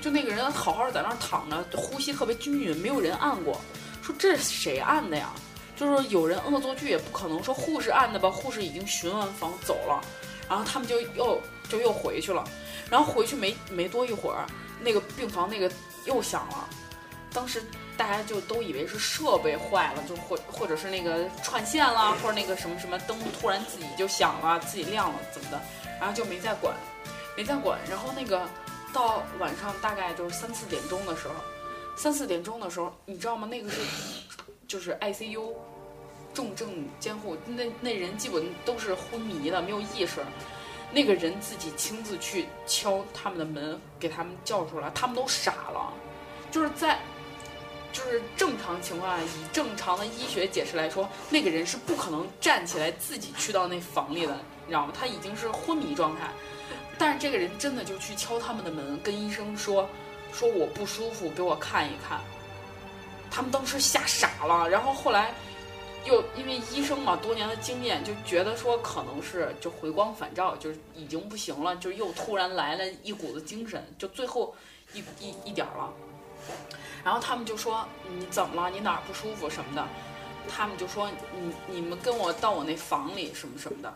[0.01, 3.61] 就那个人好好的在那儿躺着，呼吸特别均匀，没有人按过。
[4.01, 5.31] 说这是谁按的呀？
[5.77, 8.29] 就是有人恶作剧也不可能说护士按的吧？
[8.29, 10.01] 护士已经巡完房走了，
[10.49, 12.43] 然后他们就又就又回去了，
[12.89, 14.45] 然后回去没没多一会儿，
[14.81, 15.71] 那个病房那个
[16.05, 16.67] 又响了，
[17.33, 17.63] 当时
[18.01, 25.61] 大家就都以为是设备坏了，就或或者是那个串线了，或者那个什么什么灯突然自己就响了，自己亮了怎么的，
[25.99, 26.75] 然后就没再管，
[27.37, 27.79] 没再管。
[27.87, 28.49] 然后那个
[28.91, 31.35] 到晚上大概就是三四点钟的时候，
[31.95, 33.47] 三四点钟的时候，你知道吗？
[33.47, 33.79] 那个是
[34.67, 35.53] 就是 ICU
[36.33, 40.21] 重症监护，那那人基本都是昏迷的，没有意识。
[40.91, 45.93] 那个人自己亲自去敲他们的门，给他们叫出来，他们都傻了，
[46.49, 46.99] 就是在。
[47.91, 54.93] 就是正常情况下，以正常的医学解释来说，那个人是不可能站起来自己去到那房里的，你知道吗？
[54.97, 56.29] 他已经是昏迷状态。
[56.97, 59.89] 但是这个人真的就去敲他们的门，跟医生说，
[60.31, 62.21] 说我不舒服，给我看一看。
[63.29, 65.33] 他们当时吓傻了，然后后来
[66.05, 74.55] 又因为医生嘛，多年的经验，就觉得说可能是就回光返照，就是已经不行了，就又突然来了一股子精神，就最后
[74.93, 75.91] 一一一点了。
[77.03, 78.69] 然后他们就说你怎么了？
[78.69, 79.87] 你哪儿不舒服什么的？
[80.49, 81.09] 他们就说
[81.39, 83.93] 你你们跟我到我那房里什么什么的。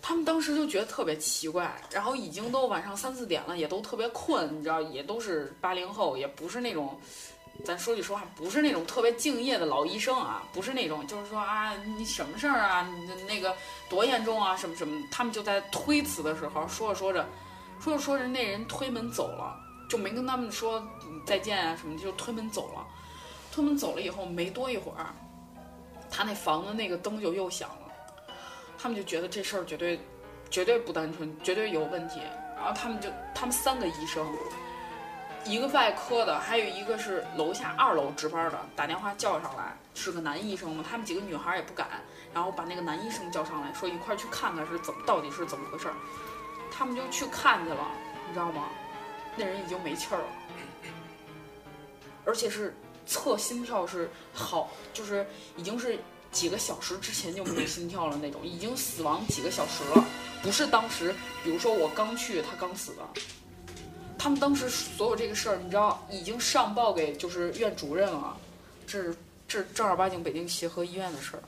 [0.00, 6.98] 他们当时就觉得特别奇怪，然后已经都晚上三四点了，也都特别困，你知道，也都是八零后，也不是那种，
[7.64, 13.54] 咱说句实话，不是那种特别敬业的老医生啊，不是那种，就是说啊，你什么事儿啊，你那个
[13.90, 17.26] 多严重啊，什么什么，他们就在推辞的时候，说着说着，
[17.80, 20.86] 说着说着，那人推门走了，就没跟他们说
[21.24, 22.86] 再见啊什么，就推门走了。
[23.50, 25.06] 推门走了以后，没多一会儿，
[26.10, 28.34] 他那房子那个灯就又响了。
[28.78, 29.98] 他们就觉得这事儿绝对
[30.50, 32.20] 绝对不单纯，绝对有问题。
[32.54, 34.26] 然后他们就他们三个医生，
[35.44, 40.84] 一个外科的，还有一个是楼下二楼值班的，打电话叫上来，是个男医生嘛。
[40.88, 41.88] 他们几个女孩也不敢，
[42.34, 45.94] 然后把那个男医生叫上来，说一块儿去看看是怎么到底是怎么回事儿。
[46.70, 47.86] 他们就去看去了，
[48.28, 48.68] 你知道吗？
[49.38, 50.26] 那人已经没气儿了，
[52.24, 52.74] 而且是
[53.06, 55.24] 测心跳是好，就是
[55.56, 55.98] 已经是
[56.32, 60.04] 几个小时之前就没有心跳了那种，已经死亡几个小时了，
[60.42, 63.02] 不是当时，比如说我刚去，他刚死的。
[64.18, 68.36] 他们当时所有这个事儿，你知道，已经上报给就是院主任了，
[68.84, 71.42] 这是这正儿八经北京协和医院的事儿，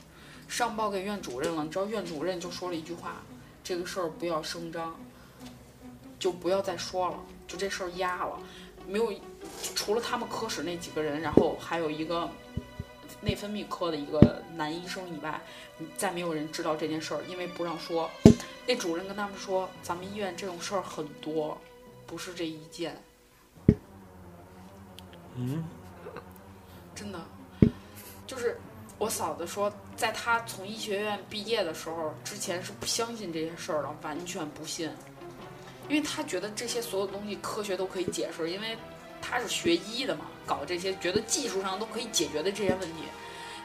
[0.47, 1.63] 上报给院主任了。
[1.65, 3.21] 你知道院主任就说了一句话：
[3.61, 4.97] 这个事儿不要声张，
[6.21, 8.37] 就不要再说了，就这事儿压了，
[8.87, 9.11] 没有
[9.73, 12.29] 除了他们科室那几个人，然后还有一个
[13.21, 15.41] 内分泌科的一个男医生以外，
[15.97, 18.07] 再没有人知道这件事儿，因为不让说。
[18.67, 21.59] 那主任跟他们说，咱们医院这种事儿很多，
[22.05, 22.95] 不是这一件。
[25.35, 25.63] 嗯，
[26.93, 27.19] 真的，
[28.27, 28.59] 就是
[28.99, 34.91] 我嫂子说，在她从医学院毕业的时候，之前是不相信这些事儿的，完全不信。
[35.91, 38.77] 因为他觉得这些所有东西科学都可以解释，因为
[39.21, 43.03] 他是学医的嘛，搞这些觉得技术上都可以解决的这些问题。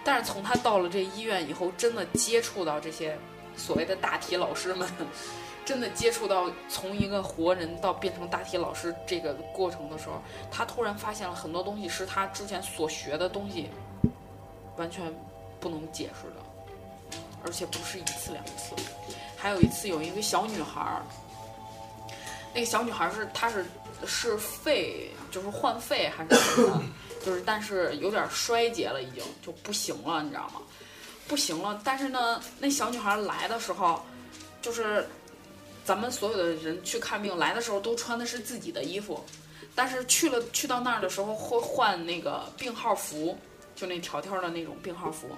[0.04, 3.16] 但是从他到了这医院以后，真的接触到这些
[3.56, 4.88] 所谓的大体老师们，
[5.64, 13.70] 真的接触到从一个活人到变成大体老师这个过程的时候，他突然发现了很多东西是他之前所学的东西
[14.76, 15.14] 完全
[15.60, 18.74] 不能解释的，而且不是一次两次。
[19.36, 21.02] 还有一次，有一个小女孩儿，
[22.56, 23.66] 那个小女孩是她是
[24.06, 26.82] 是肺，就是患肺还是什么，
[27.22, 30.62] 就是但是有点衰竭了，已经就不行了，你知道吗？
[31.28, 31.78] 不行了。
[31.84, 34.02] 但是呢，那小女孩来的时候，
[34.62, 35.06] 就是
[35.84, 39.22] 咱们所有的人去看病来的时候都穿的是自己的衣服，
[39.74, 43.36] 但是去了去到那儿的时候会换那个病号服，
[43.74, 45.28] 就那条条的那种病号服。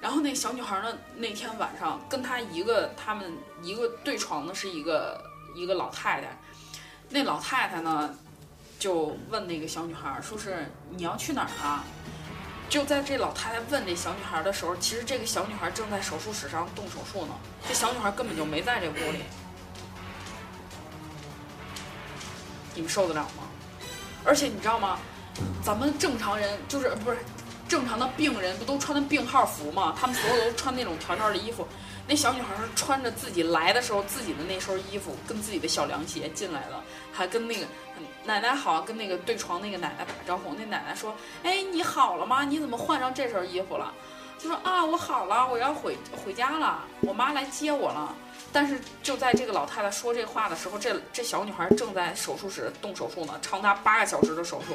[0.00, 5.22] 然后那小女孩呢，那天晚上跟她一个他们一个对床的是一个
[5.54, 6.36] 一个老太太，
[7.08, 8.14] 那老太太呢
[8.78, 11.84] 就问那个小女孩说是你要去哪儿啊？
[12.68, 17.34] 就在这老太太问那小女孩的时候，其实这个小女孩正在手术室上动手术呢，
[17.68, 19.20] 这小女孩根本就没在这屋里。
[22.74, 23.44] 你们受得了吗？
[24.24, 24.98] 而且你知道吗？
[25.62, 27.18] 咱们正常人就是不是
[27.68, 29.94] 正常的病人不都穿的病号服吗？
[29.98, 31.68] 他们所有都穿那种条条的衣服。
[32.06, 36.78] 那小女孩是穿着自己来的时候自己的那身衣服，跟自己的小凉鞋进来的，
[37.12, 37.66] 还跟那个
[38.24, 40.52] 奶奶好，跟那个对床那个奶奶打招呼。
[40.54, 42.44] 那奶奶说：“哎，你好了吗？
[42.44, 43.90] 你怎么换上这身衣服了？”
[44.38, 48.14] 就说：“啊，我好了，我要回回家了，我妈来接我了。”
[48.52, 54.74] 但是就在这个老太太说这话的时候，这这小女孩正在手术室动手术呢，长达八个小时的手术，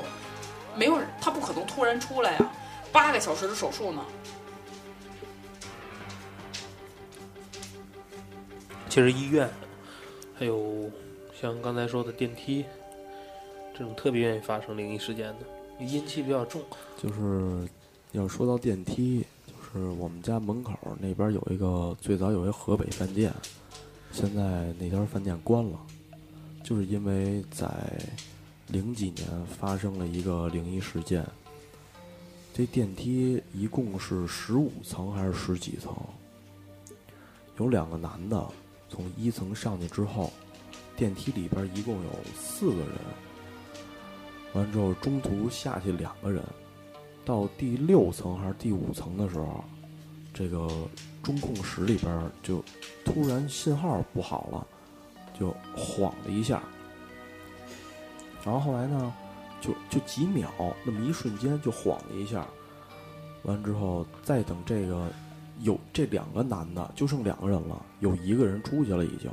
[0.75, 2.39] 没有，她不可能突然出来呀，
[2.91, 4.03] 八个小时的手术呢。
[8.89, 9.47] 其实医院，
[10.34, 10.89] 还有
[11.39, 12.65] 像刚才说的电梯，
[13.71, 16.60] 这种特别愿意发生灵异事件的，阴气比较重。
[16.97, 17.69] 就是
[18.13, 23.32] 要说到电梯，就是我们家门口那边有一个最早有一河北饭店，
[24.12, 25.80] 现在那家饭店关了，
[26.63, 27.69] 就是因为在
[28.69, 31.23] 零几年发生了一个灵异事件。
[32.56, 35.95] 这电梯一共是十五层还是十几层？
[37.60, 38.45] 有两个男的
[38.89, 40.34] 从一层上去之后，
[40.97, 42.89] 电梯里边一共有四个人。
[44.54, 46.43] 完之后，中途下去两个人，
[47.23, 49.63] 到第六层还是第五层的时候，
[50.34, 50.67] 这个
[51.21, 52.63] 中控室里边就
[53.06, 54.67] 突然信号不好了，
[55.39, 56.63] 就晃了一下。
[58.43, 59.13] 然后后来呢，
[59.62, 60.49] 就就几秒，
[60.84, 62.47] 那么一瞬间就晃了一下。
[63.43, 65.12] 完之后，再等这个
[65.62, 69.30] 有这两个男的，就剩两个人了，有一个人出去了已经，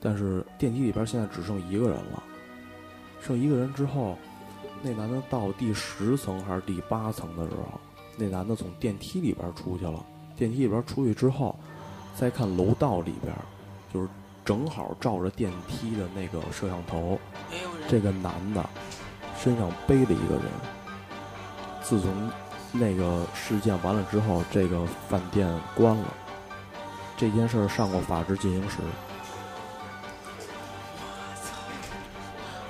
[0.00, 2.22] 但是电梯里边现在只剩一个人了。
[3.20, 4.18] 剩一个人之后，
[4.82, 7.80] 那男的到第十层还是第八层的时候，
[8.16, 10.04] 那男的从电梯里边出去了。
[10.36, 11.56] 电梯里边出去之后，
[12.16, 13.34] 再看楼道里边，
[13.92, 14.08] 就是
[14.44, 17.18] 正好照着电梯的那个摄像头。
[17.88, 18.68] 这个男的
[19.38, 20.44] 身上背了一个人。
[21.82, 22.30] 自从
[22.76, 26.04] 那个事件完了之后，这个饭店关了。
[27.16, 28.78] 这件事儿上过法制进行时，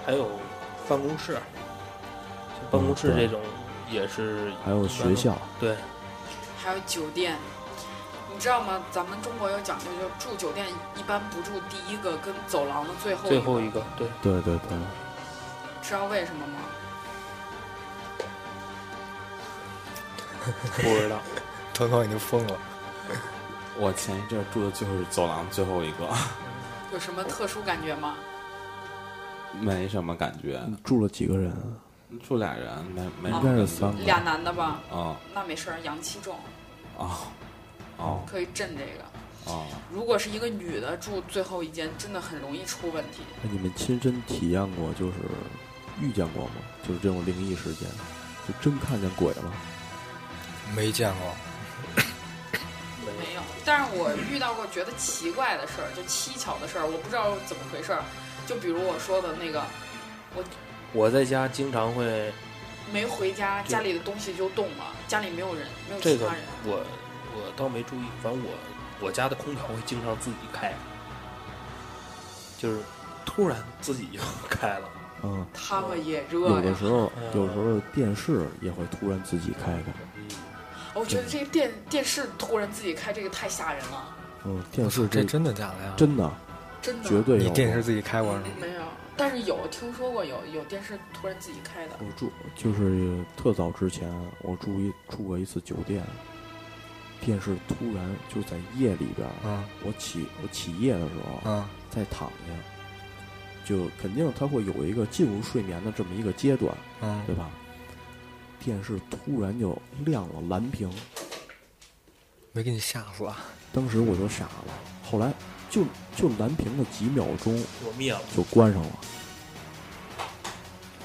[0.04, 0.28] 还有
[0.86, 1.42] 办公室，像
[2.70, 3.40] 办公室这种
[3.90, 5.74] 也是还有学校，对，
[6.62, 7.38] 还有酒店，
[8.30, 8.84] 你知道吗？
[8.90, 14.78] 咱们中国有讲究，就住酒店一般不住第一个跟走廊的最后最后一个，个对，对对对，
[15.80, 16.58] 知道为什么吗？
[20.76, 21.20] 不知道。
[21.72, 22.56] 团团已经疯了。
[23.76, 26.08] 我前一阵儿住的就是走廊最后一个，
[26.92, 28.14] 有什么特殊感觉吗？
[29.60, 30.60] 没什么感觉。
[30.84, 31.52] 住了几个人？
[32.22, 34.04] 住俩人，没没什应该是么感觉三个。
[34.04, 34.80] 俩男的吧？
[34.90, 36.36] 哦那没事儿，阳气重，
[36.96, 37.10] 哦
[37.96, 39.52] 哦可以镇这个。
[39.52, 43.22] 哦，如果是一个女的住最后一间，真的很容易出问题。
[43.42, 45.14] 那你们亲身体验过，就是
[46.00, 46.52] 遇见过吗？
[46.86, 47.88] 就是这种灵异事件，
[48.46, 49.52] 就真看见鬼了。
[50.74, 51.34] 没见过，
[53.18, 58.02] 没有，但是我遇到过觉得奇怪的事儿，就蹊跷的事儿，我不知道怎么回事儿。
[58.46, 59.62] 就比如我说的那个，
[60.34, 60.44] 我
[60.92, 62.32] 我在家经常会
[62.92, 66.42] 没回家，家里的东西就动了，家里没有人，没有其他人。
[66.64, 66.84] 我
[67.34, 68.50] 我倒没注意，反正我
[69.00, 70.74] 我家的空调会经常自己开，
[72.58, 72.80] 就是
[73.24, 74.88] 突然自己就开了。
[75.22, 76.74] 嗯，他们也热有的。
[76.74, 79.92] 时候，嗯有时候电视也会突然自己开开。
[80.94, 84.16] 嗯，我觉得这个电电视突然自己开，这个太吓人了。
[84.44, 85.94] 嗯，电视这这真的假的呀？
[85.96, 86.30] 真的，
[86.82, 87.44] 真的绝对有。
[87.44, 88.44] 你电视自己开过是吗？
[88.60, 88.82] 没有，
[89.16, 91.94] 但是有听说过有有电视突然自己开的。
[91.98, 94.10] 我住就是特早之前，
[94.42, 96.02] 我住一住过一次酒店，
[97.20, 102.52] 电视突然就在夜里边儿，嗯我起我起夜的时候，嗯再躺下，
[103.64, 107.48] 就肯定它会有一个进入睡眠的这么一个阶段，嗯，对吧？
[108.64, 110.90] 电视突然就亮了蓝屏，
[112.52, 113.36] 没给你吓死啊？
[113.74, 114.72] 当时我就傻了。
[115.04, 115.34] 后来
[115.68, 115.84] 就
[116.16, 117.54] 就蓝屏的几秒钟
[117.84, 118.20] 我灭了。
[118.34, 118.98] 就关上了，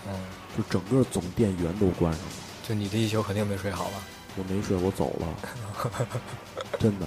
[0.08, 0.20] 嗯，
[0.58, 2.32] 就整个总电源都关上了。
[2.66, 4.02] 就你这一宿肯定没睡好吧？
[4.38, 6.08] 我没睡，我走了，
[6.80, 7.06] 真的。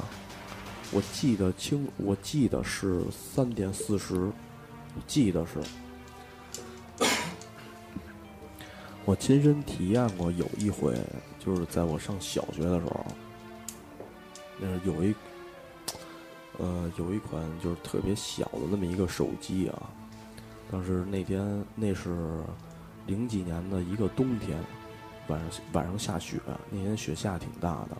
[0.90, 5.52] 我记得清，我记得是三点四十，我记得是。
[9.04, 10.96] 我亲身体验过有一回，
[11.38, 13.04] 就是在我上小学的时候，
[14.58, 15.14] 那，有一，
[16.58, 19.90] 呃，有一款就是特别小的那么一个手机啊。
[20.70, 22.40] 当时那天那是
[23.06, 24.56] 零几年的一个冬天，
[25.26, 26.38] 晚上晚上下雪，
[26.70, 27.96] 那天雪下挺大的。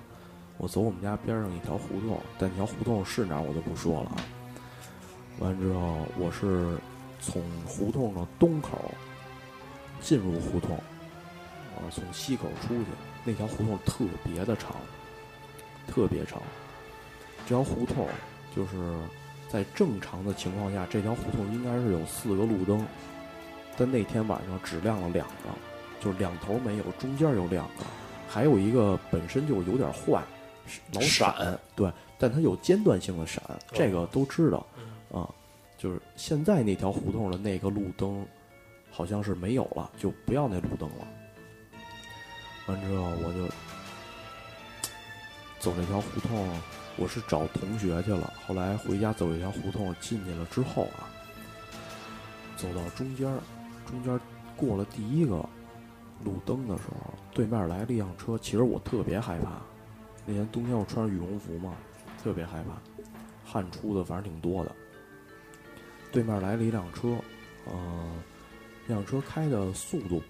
[0.59, 4.17] 我走我们家边上一条胡同，但那条胡同是哪儿我就不说了啊。
[5.41, 6.79] 完之后，我是
[7.21, 8.79] 从胡同的东口
[10.01, 10.79] 进入胡同，
[11.83, 12.87] 啊，从西口出去。
[13.25, 14.77] 那条胡同特别的长，
[15.87, 16.41] 特别长。
[17.47, 18.09] 这条胡同
[18.55, 18.97] 就是
[19.49, 22.87] 在正常的情况下，这条胡同应该是有四个路灯，
[23.77, 25.51] 但那天晚上只亮了两个，
[26.01, 27.85] 就是两头没有，中间有两个，
[28.29, 30.23] 还有一个本身就有点坏，
[30.93, 34.67] 老闪，对，但它有间断性的闪，这个都知道
[35.13, 35.29] 啊。
[35.77, 38.25] 就是现在那条胡同的那个路灯，
[38.91, 41.07] 好像是没有了，就不要那路灯了。
[42.67, 43.47] 完之后我就
[45.59, 46.49] 走这条胡同，
[46.97, 48.33] 我是找同学去了。
[48.47, 51.11] 后来回家走一条胡同进去了之后啊，
[52.57, 53.33] 走到中间，
[53.87, 54.19] 中间
[54.57, 55.45] 过了第一个
[56.25, 58.39] 路灯的时候，对面来了一辆车。
[58.39, 59.61] 其实我特别害怕，
[60.25, 61.75] 那天冬天我穿着羽绒服嘛，
[62.23, 62.81] 特别害怕，
[63.45, 64.73] 汗出的反正挺多的。
[66.13, 67.17] 对面来了一辆车，
[67.67, 68.23] 呃，
[68.87, 70.23] 那辆车开的速度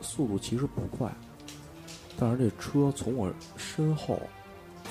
[0.00, 1.12] 速度其实不快，
[2.18, 4.20] 但是这车从我身后，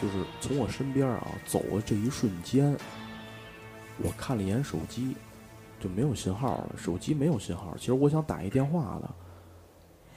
[0.02, 2.78] 就是从我身边啊走的这一瞬间，
[4.04, 5.16] 我看了一眼手机，
[5.80, 6.76] 就没有信号了。
[6.78, 9.10] 手机没有信号，其实我想打一电话的，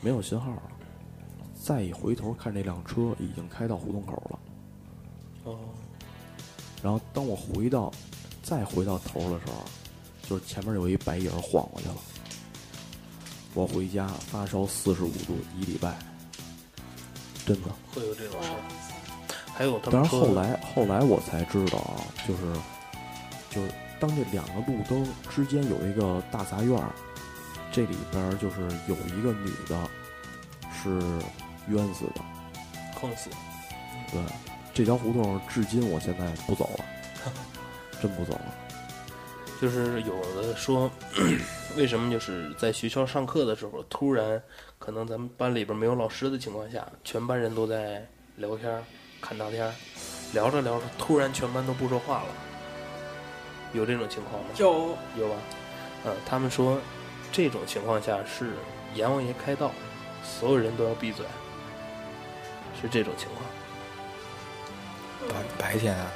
[0.00, 0.62] 没有信号了。
[1.60, 4.38] 再一回头看，这辆车已经开到胡同口了。
[5.44, 5.58] 哦，
[6.82, 7.90] 然后当我回到，
[8.42, 9.64] 再回到头的时候，
[10.22, 11.94] 就是前面有一白影晃过去了。
[13.54, 15.98] 我回家发烧四十五度一礼拜，
[17.48, 17.70] 真的。
[17.94, 18.60] 会有这种事儿。
[19.54, 22.42] 还有他但是后来后来我才知道啊，就是
[23.50, 26.90] 就是当这两个路灯之间有一个大杂院儿，
[27.72, 29.90] 这里边儿就是有一个女的，
[30.72, 31.00] 是
[31.66, 32.22] 冤死的。
[33.00, 33.30] 横死，
[34.12, 34.20] 对，
[34.74, 36.84] 这条胡同至今我现在不走了，
[38.00, 38.54] 真不走了。
[39.60, 40.88] 就是有的说，
[41.78, 44.42] 为什么就是在学校上课的时候，突然
[44.80, 48.04] 可能咱们班里边没有老师的情况下，全班人都在
[48.34, 48.82] 聊天儿、
[49.20, 49.72] 看大天，
[50.32, 52.28] 聊着聊着，突然全班都不说话了，
[53.72, 54.48] 有这种情况吗？
[54.56, 55.36] 有有吧？
[56.06, 56.80] 嗯，他们说
[57.30, 58.54] 这种情况下是
[58.96, 59.70] 阎王爷开道，
[60.24, 61.24] 所有人都要闭嘴，
[62.82, 63.44] 是这种情况，
[65.28, 66.10] 白白天啊，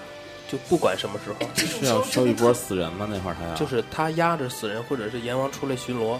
[0.53, 3.09] 就不管什么时候，是要时候真的收一波死人吗？
[3.11, 6.19] 那会儿他要就是他压着死人，或者是阎王出来巡逻，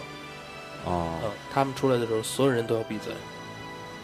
[0.87, 3.13] 哦嗯，他们出来的时候，所有人都要闭嘴。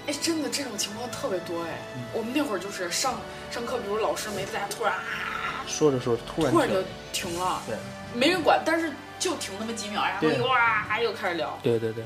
[0.07, 1.79] 哎，真的这种情况特别多哎。
[2.13, 3.15] 我们那会儿就是上
[3.51, 7.77] 上课，比如老师没在，突然啊，说着说着，突然突然就停停了，对
[8.15, 11.59] 没人管，但是就停那么几秒，然后对又哇又开始聊。
[11.63, 12.05] 对对对，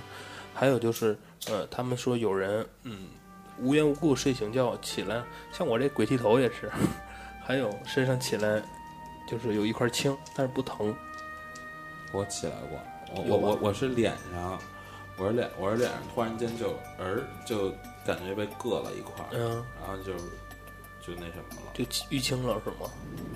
[0.55, 1.19] 还有就是，
[1.49, 3.09] 呃，他们说有人嗯
[3.59, 6.71] 无缘无故睡醒觉起来，像我这鬼剃头也是，
[7.45, 8.63] 还有身上起来
[9.27, 10.95] 就是有一块青，但是不疼。
[12.13, 12.79] 我起来过，
[13.15, 14.59] 我我我我是脸上，
[15.17, 17.71] 我是脸我是脸上突然间就儿就
[18.07, 20.13] 感觉被硌了一块儿，嗯，然后就
[21.01, 22.91] 就那什么了，就淤青了是吗？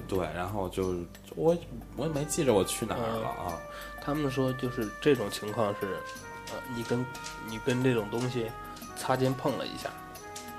[0.06, 0.94] 对，然后就
[1.34, 1.56] 我
[1.96, 3.58] 我也没记着我去哪儿嗯了啊，
[4.02, 5.96] 他们说就是这种情况是，
[6.52, 7.04] 呃，你跟
[7.48, 8.50] 你跟这种东西
[8.94, 9.90] 擦肩碰了一下，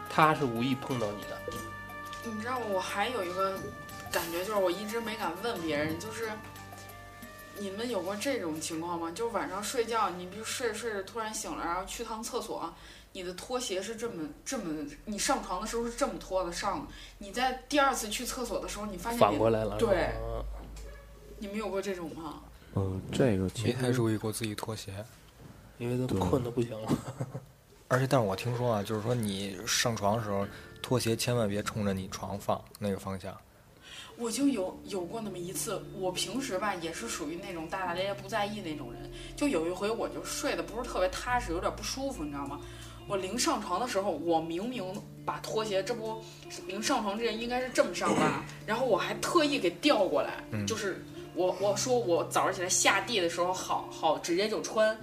[0.09, 1.37] 他是无意碰到你的。
[2.33, 2.57] 你知道？
[2.57, 3.57] 我还有一个
[4.11, 6.29] 感觉，就是我一直没敢问别人，就是
[7.57, 9.11] 你们有过这种情况吗？
[9.11, 12.73] 就是晚上睡觉，你比如睡着睡着突然醒了，然后去趟厕所，
[13.13, 20.13] 你的拖鞋是这么这么，你上床的时候是这么脱的上的，你在第二次去厕所的时候，你发现你反过来了，对
[21.39, 22.41] 你们有过这种吗？
[22.75, 24.93] 嗯，这个没太注意过自己拖鞋。
[25.79, 26.91] 因为都困的不行了。
[27.87, 30.43] 而且，但是我听说啊，就是说你上床的时候，
[30.81, 33.35] 拖鞋千万别冲着你床放那个方向。
[34.17, 39.09] 我就有有过那么一次，我平时吧也是属于那种大大咧咧不在意那种人。
[39.35, 42.59] 就有一回，我就睡得不是特别踏实，有点不舒服，你知道吗？
[43.07, 44.83] 我临上床的时候，我明明
[45.23, 46.19] 把拖鞋，这不
[46.65, 51.05] 临上床之前应该是这么上吧， 然后我还特意给调过来，就是
[51.35, 54.97] 我我说我早上起来下地的时候好好直接就穿。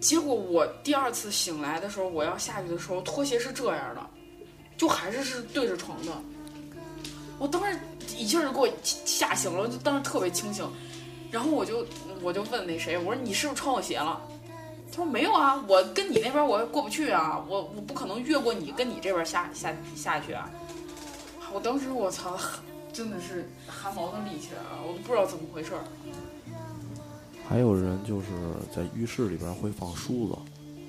[0.00, 4.10] 结果我第二次醒来的时候，我要下去的时候，拖鞋是这样的，
[4.84, 6.12] 就还是是对着床的。
[7.38, 7.78] 我当时
[8.18, 10.68] 一下就给我吓醒了，就当时特别清醒。
[11.30, 11.86] 然后我就
[12.20, 14.20] 我就问那谁，我说你是不是穿我鞋了？
[14.90, 20.50] 他说没有啊，我跟你那边我过不去啊，我我不可能越过你跟你这边下下下去啊。
[21.50, 22.38] 我当时我操，
[22.92, 25.72] 真的是汗毛都立起来了，我都不知道怎么回事。
[27.48, 28.26] 还有人就是
[28.70, 30.36] 在浴室里边会放梳子，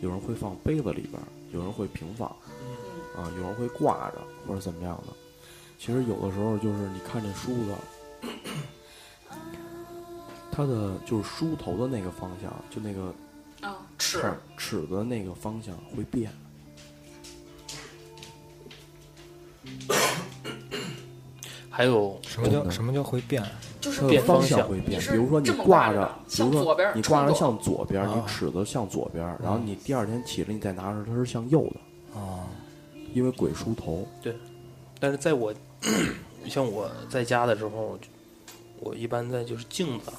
[0.01, 1.13] 有人会放杯子里边，
[1.53, 2.35] 有人会平放，
[3.17, 5.13] 啊，有人会挂着或者怎么样的。
[5.77, 7.75] 其实有的时候就是你看这梳子，
[10.51, 13.13] 它的就是梳头的那个方向，就那个
[13.61, 16.31] 啊，尺齿齿的那个方向会变。
[21.69, 23.43] 还有什么叫什么叫会变？
[23.81, 32.47] 就是它的方变方向向会变，比如说你挂着比如说左边你挂着向左边，你啊尺子向左边，然后你第二天起来你再拿着它是向右的，啊，
[33.15, 34.05] 因为鬼梳头。
[34.21, 34.35] 对
[34.99, 35.53] 但是在我
[36.47, 37.97] 像我在家的时候，
[38.79, 40.11] 我一般在就是镜子，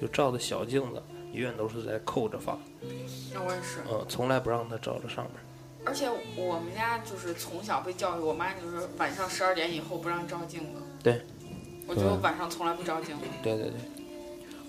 [0.00, 1.02] 就照的小镜子，
[1.32, 2.58] 永远都是在扣着放，
[3.34, 3.80] 那我也是。
[3.90, 5.34] 嗯，从来不让它照着上面。
[5.84, 10.80] 而且我们家就是从小被教育，我妈就是晚上十二点以后不让照镜子。
[11.02, 11.20] 对，
[11.86, 13.22] 我就晚上从来不照镜子。
[13.42, 13.80] 对对对，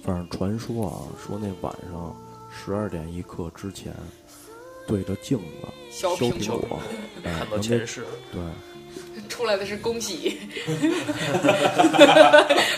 [0.04, 2.16] 反正传说啊，说那晚上
[2.50, 3.94] 十二点一刻之前，
[4.92, 5.44] 对着镜子
[5.90, 6.80] 削削苹果
[7.24, 8.42] 看到前世，对，
[9.30, 10.38] 出来的是恭喜，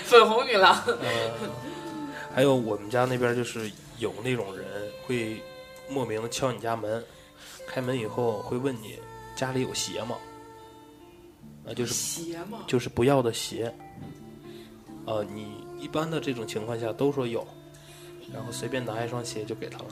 [0.05, 0.76] 粉红女郎。
[2.34, 4.66] 还有我们家那边就是有那种人
[5.07, 5.41] 会
[5.89, 7.03] 莫名的敲你家门，
[7.68, 8.99] 开门以后会问你
[9.36, 10.16] 家里有鞋吗？
[11.68, 13.74] 啊，就是鞋嘛，就是不要的鞋。
[15.05, 17.45] 呃，你一般的这种情况下都说有，
[18.32, 19.86] 然后随便拿一双鞋就给他了。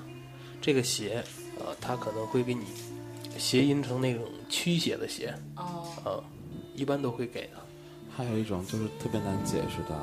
[0.61, 1.23] 这个鞋，
[1.65, 2.65] 呃，他可能会给你
[3.37, 6.23] 谐音成那种驱邪的邪，哦，呃，
[6.75, 7.53] 一般都会给的。
[8.15, 9.97] 还有一种就是特别难解释的，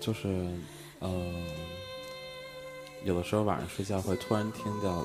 [0.00, 0.48] 就是
[1.00, 1.46] 嗯、
[3.04, 5.04] 有的时候晚上睡觉会突然听到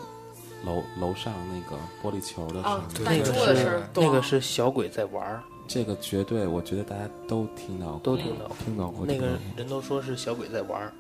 [0.64, 8.47] 楼楼上那个玻璃球的声啊音，弹珠的事儿，那个是小鬼在玩儿，这个绝对我觉得大家都听到过，都听到。
[8.64, 10.93] 听到过那个人都说是小鬼在玩儿，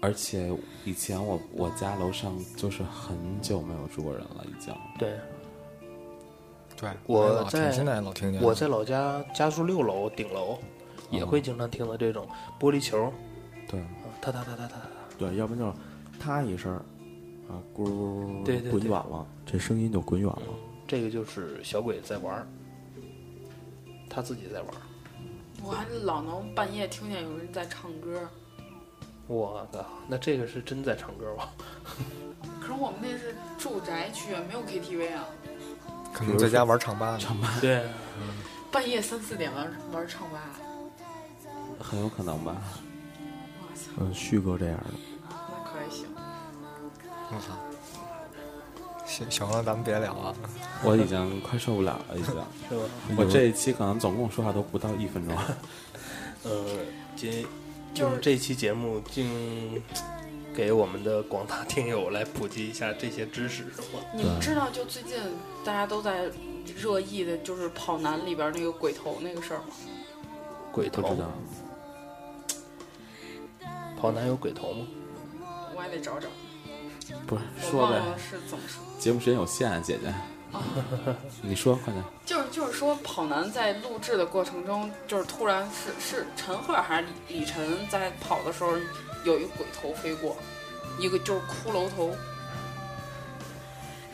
[0.00, 4.74] 而且以前我我家楼上就是很久没有住过人了，已经。
[4.98, 5.18] 对，
[6.76, 8.40] 对，我在现在老听见。
[8.42, 10.58] 我在老家家住六楼顶楼，
[11.10, 12.28] 也会经常听到这种
[12.60, 13.12] 玻璃球，
[13.66, 13.88] 对啊，
[14.20, 14.82] 哒哒哒哒哒哒。
[15.18, 15.72] 对，要不然就是
[16.20, 16.74] 啪一声，
[17.48, 20.42] 啊，咕，对对对滚远了，这声音就滚远了。
[20.86, 22.46] 这个就是小鬼在玩儿，
[24.08, 24.80] 他自己在玩儿。
[25.64, 28.20] 我还老能半夜听见有人在唱歌。
[29.26, 31.50] 我靠，那这个是真在唱歌吧？
[32.60, 35.24] 可是我们那是住宅区啊，没有 KTV 啊。
[36.12, 37.48] 可能在家玩唱吧呢。
[37.60, 37.84] 对，
[38.72, 40.40] 半夜三四点玩玩唱吧，
[41.80, 42.56] 很有可能吧。
[43.60, 44.94] 哇操，嗯，旭哥这样的，
[45.28, 46.06] 那可还行。
[47.30, 47.54] 我操！
[49.06, 50.34] 行行了，咱们别聊了。
[50.82, 52.26] 我已经快受不了了，已经。
[52.68, 52.88] 是吧？
[53.16, 55.36] 我这一期可能总共说话都不到一分钟。
[56.44, 56.64] 呃，
[57.14, 57.46] 今
[57.96, 59.82] 就是这期节目竟
[60.54, 64.00] 给我们的广大听友来普及一下这些知识，是吗？
[64.14, 65.18] 你们知道，就最近
[65.64, 66.30] 大家都在
[66.76, 69.66] 热议的，就是跑男里边那个鬼头那个事儿吗？
[70.72, 71.32] 鬼头知道，
[73.98, 74.86] 跑男有鬼头吗？
[75.74, 76.28] 我还得找找，
[77.26, 78.82] 不是我说呗，忘了是怎么说。
[78.98, 79.96] 节目时间有限啊，姐
[80.52, 81.14] 姐。
[81.42, 82.04] 你说，快点。
[82.24, 88.72] 就是就是说，跑男在录制的过程中，就是突然是是陈赫还是李李晨在跑的时候，
[89.24, 90.36] 有一个鬼头飞过，
[90.98, 92.14] 一个就是骷髅头。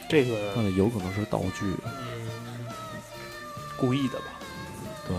[0.08, 1.74] 这个那有可能是道具。
[1.84, 2.28] 嗯，
[3.78, 4.24] 故意的吧？
[5.08, 5.16] 对，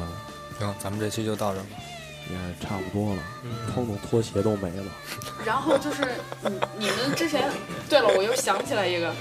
[0.60, 1.70] 行，咱们这期就到这儿吧。
[2.30, 3.24] 也差不多了。
[3.44, 4.86] 嗯，偷偷拖鞋都没了。
[5.46, 6.08] 然后就是
[6.44, 7.52] 你你们之前，
[7.90, 9.14] 对了，我又想起来一个，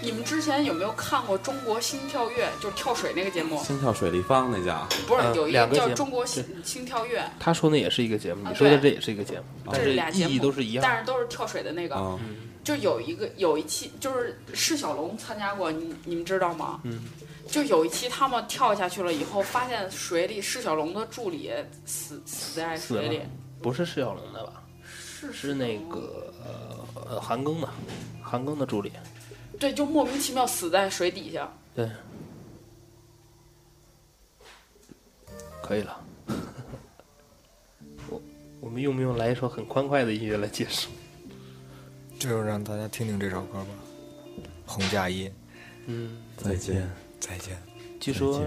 [0.00, 3.62] 你们之前有没有看过《中国心跳跃》，就是跳水那个节目？
[3.62, 10.88] 心跳水立方那叫，不是嗯有一个叫《中国心心跳跃》，他说那也是一个节目，啊你说的这也是一个节目，但这是俩节目义都是一样的。
[10.88, 11.96] 但是都是跳水的那个。
[11.96, 12.18] 嗯，
[12.62, 16.80] 就有一个有一期就是释小龙参加过，你你们知道吗？
[16.84, 17.04] 嗯。
[17.48, 21.50] 就有一期他们跳下去了以后，发现水里释小龙的助理
[21.86, 23.22] 死死在水里，
[23.62, 24.62] 不是释小龙的吧？
[24.84, 26.30] 是是那个
[27.18, 27.68] 韩庚的，
[28.22, 28.92] 韩庚的助理。
[29.58, 31.52] 对，就莫名其妙死在水底下。
[31.74, 31.90] 对，
[35.62, 36.00] 可以了。
[38.08, 38.20] 我
[38.60, 40.90] 我们用不用来一首很欢快的音乐来结束？
[42.18, 43.66] 就让大家听听这首歌吧，
[44.70, 45.28] 《红嫁衣》，
[45.86, 46.90] 嗯，再见。
[47.20, 47.56] 再见。
[48.00, 48.44] 据说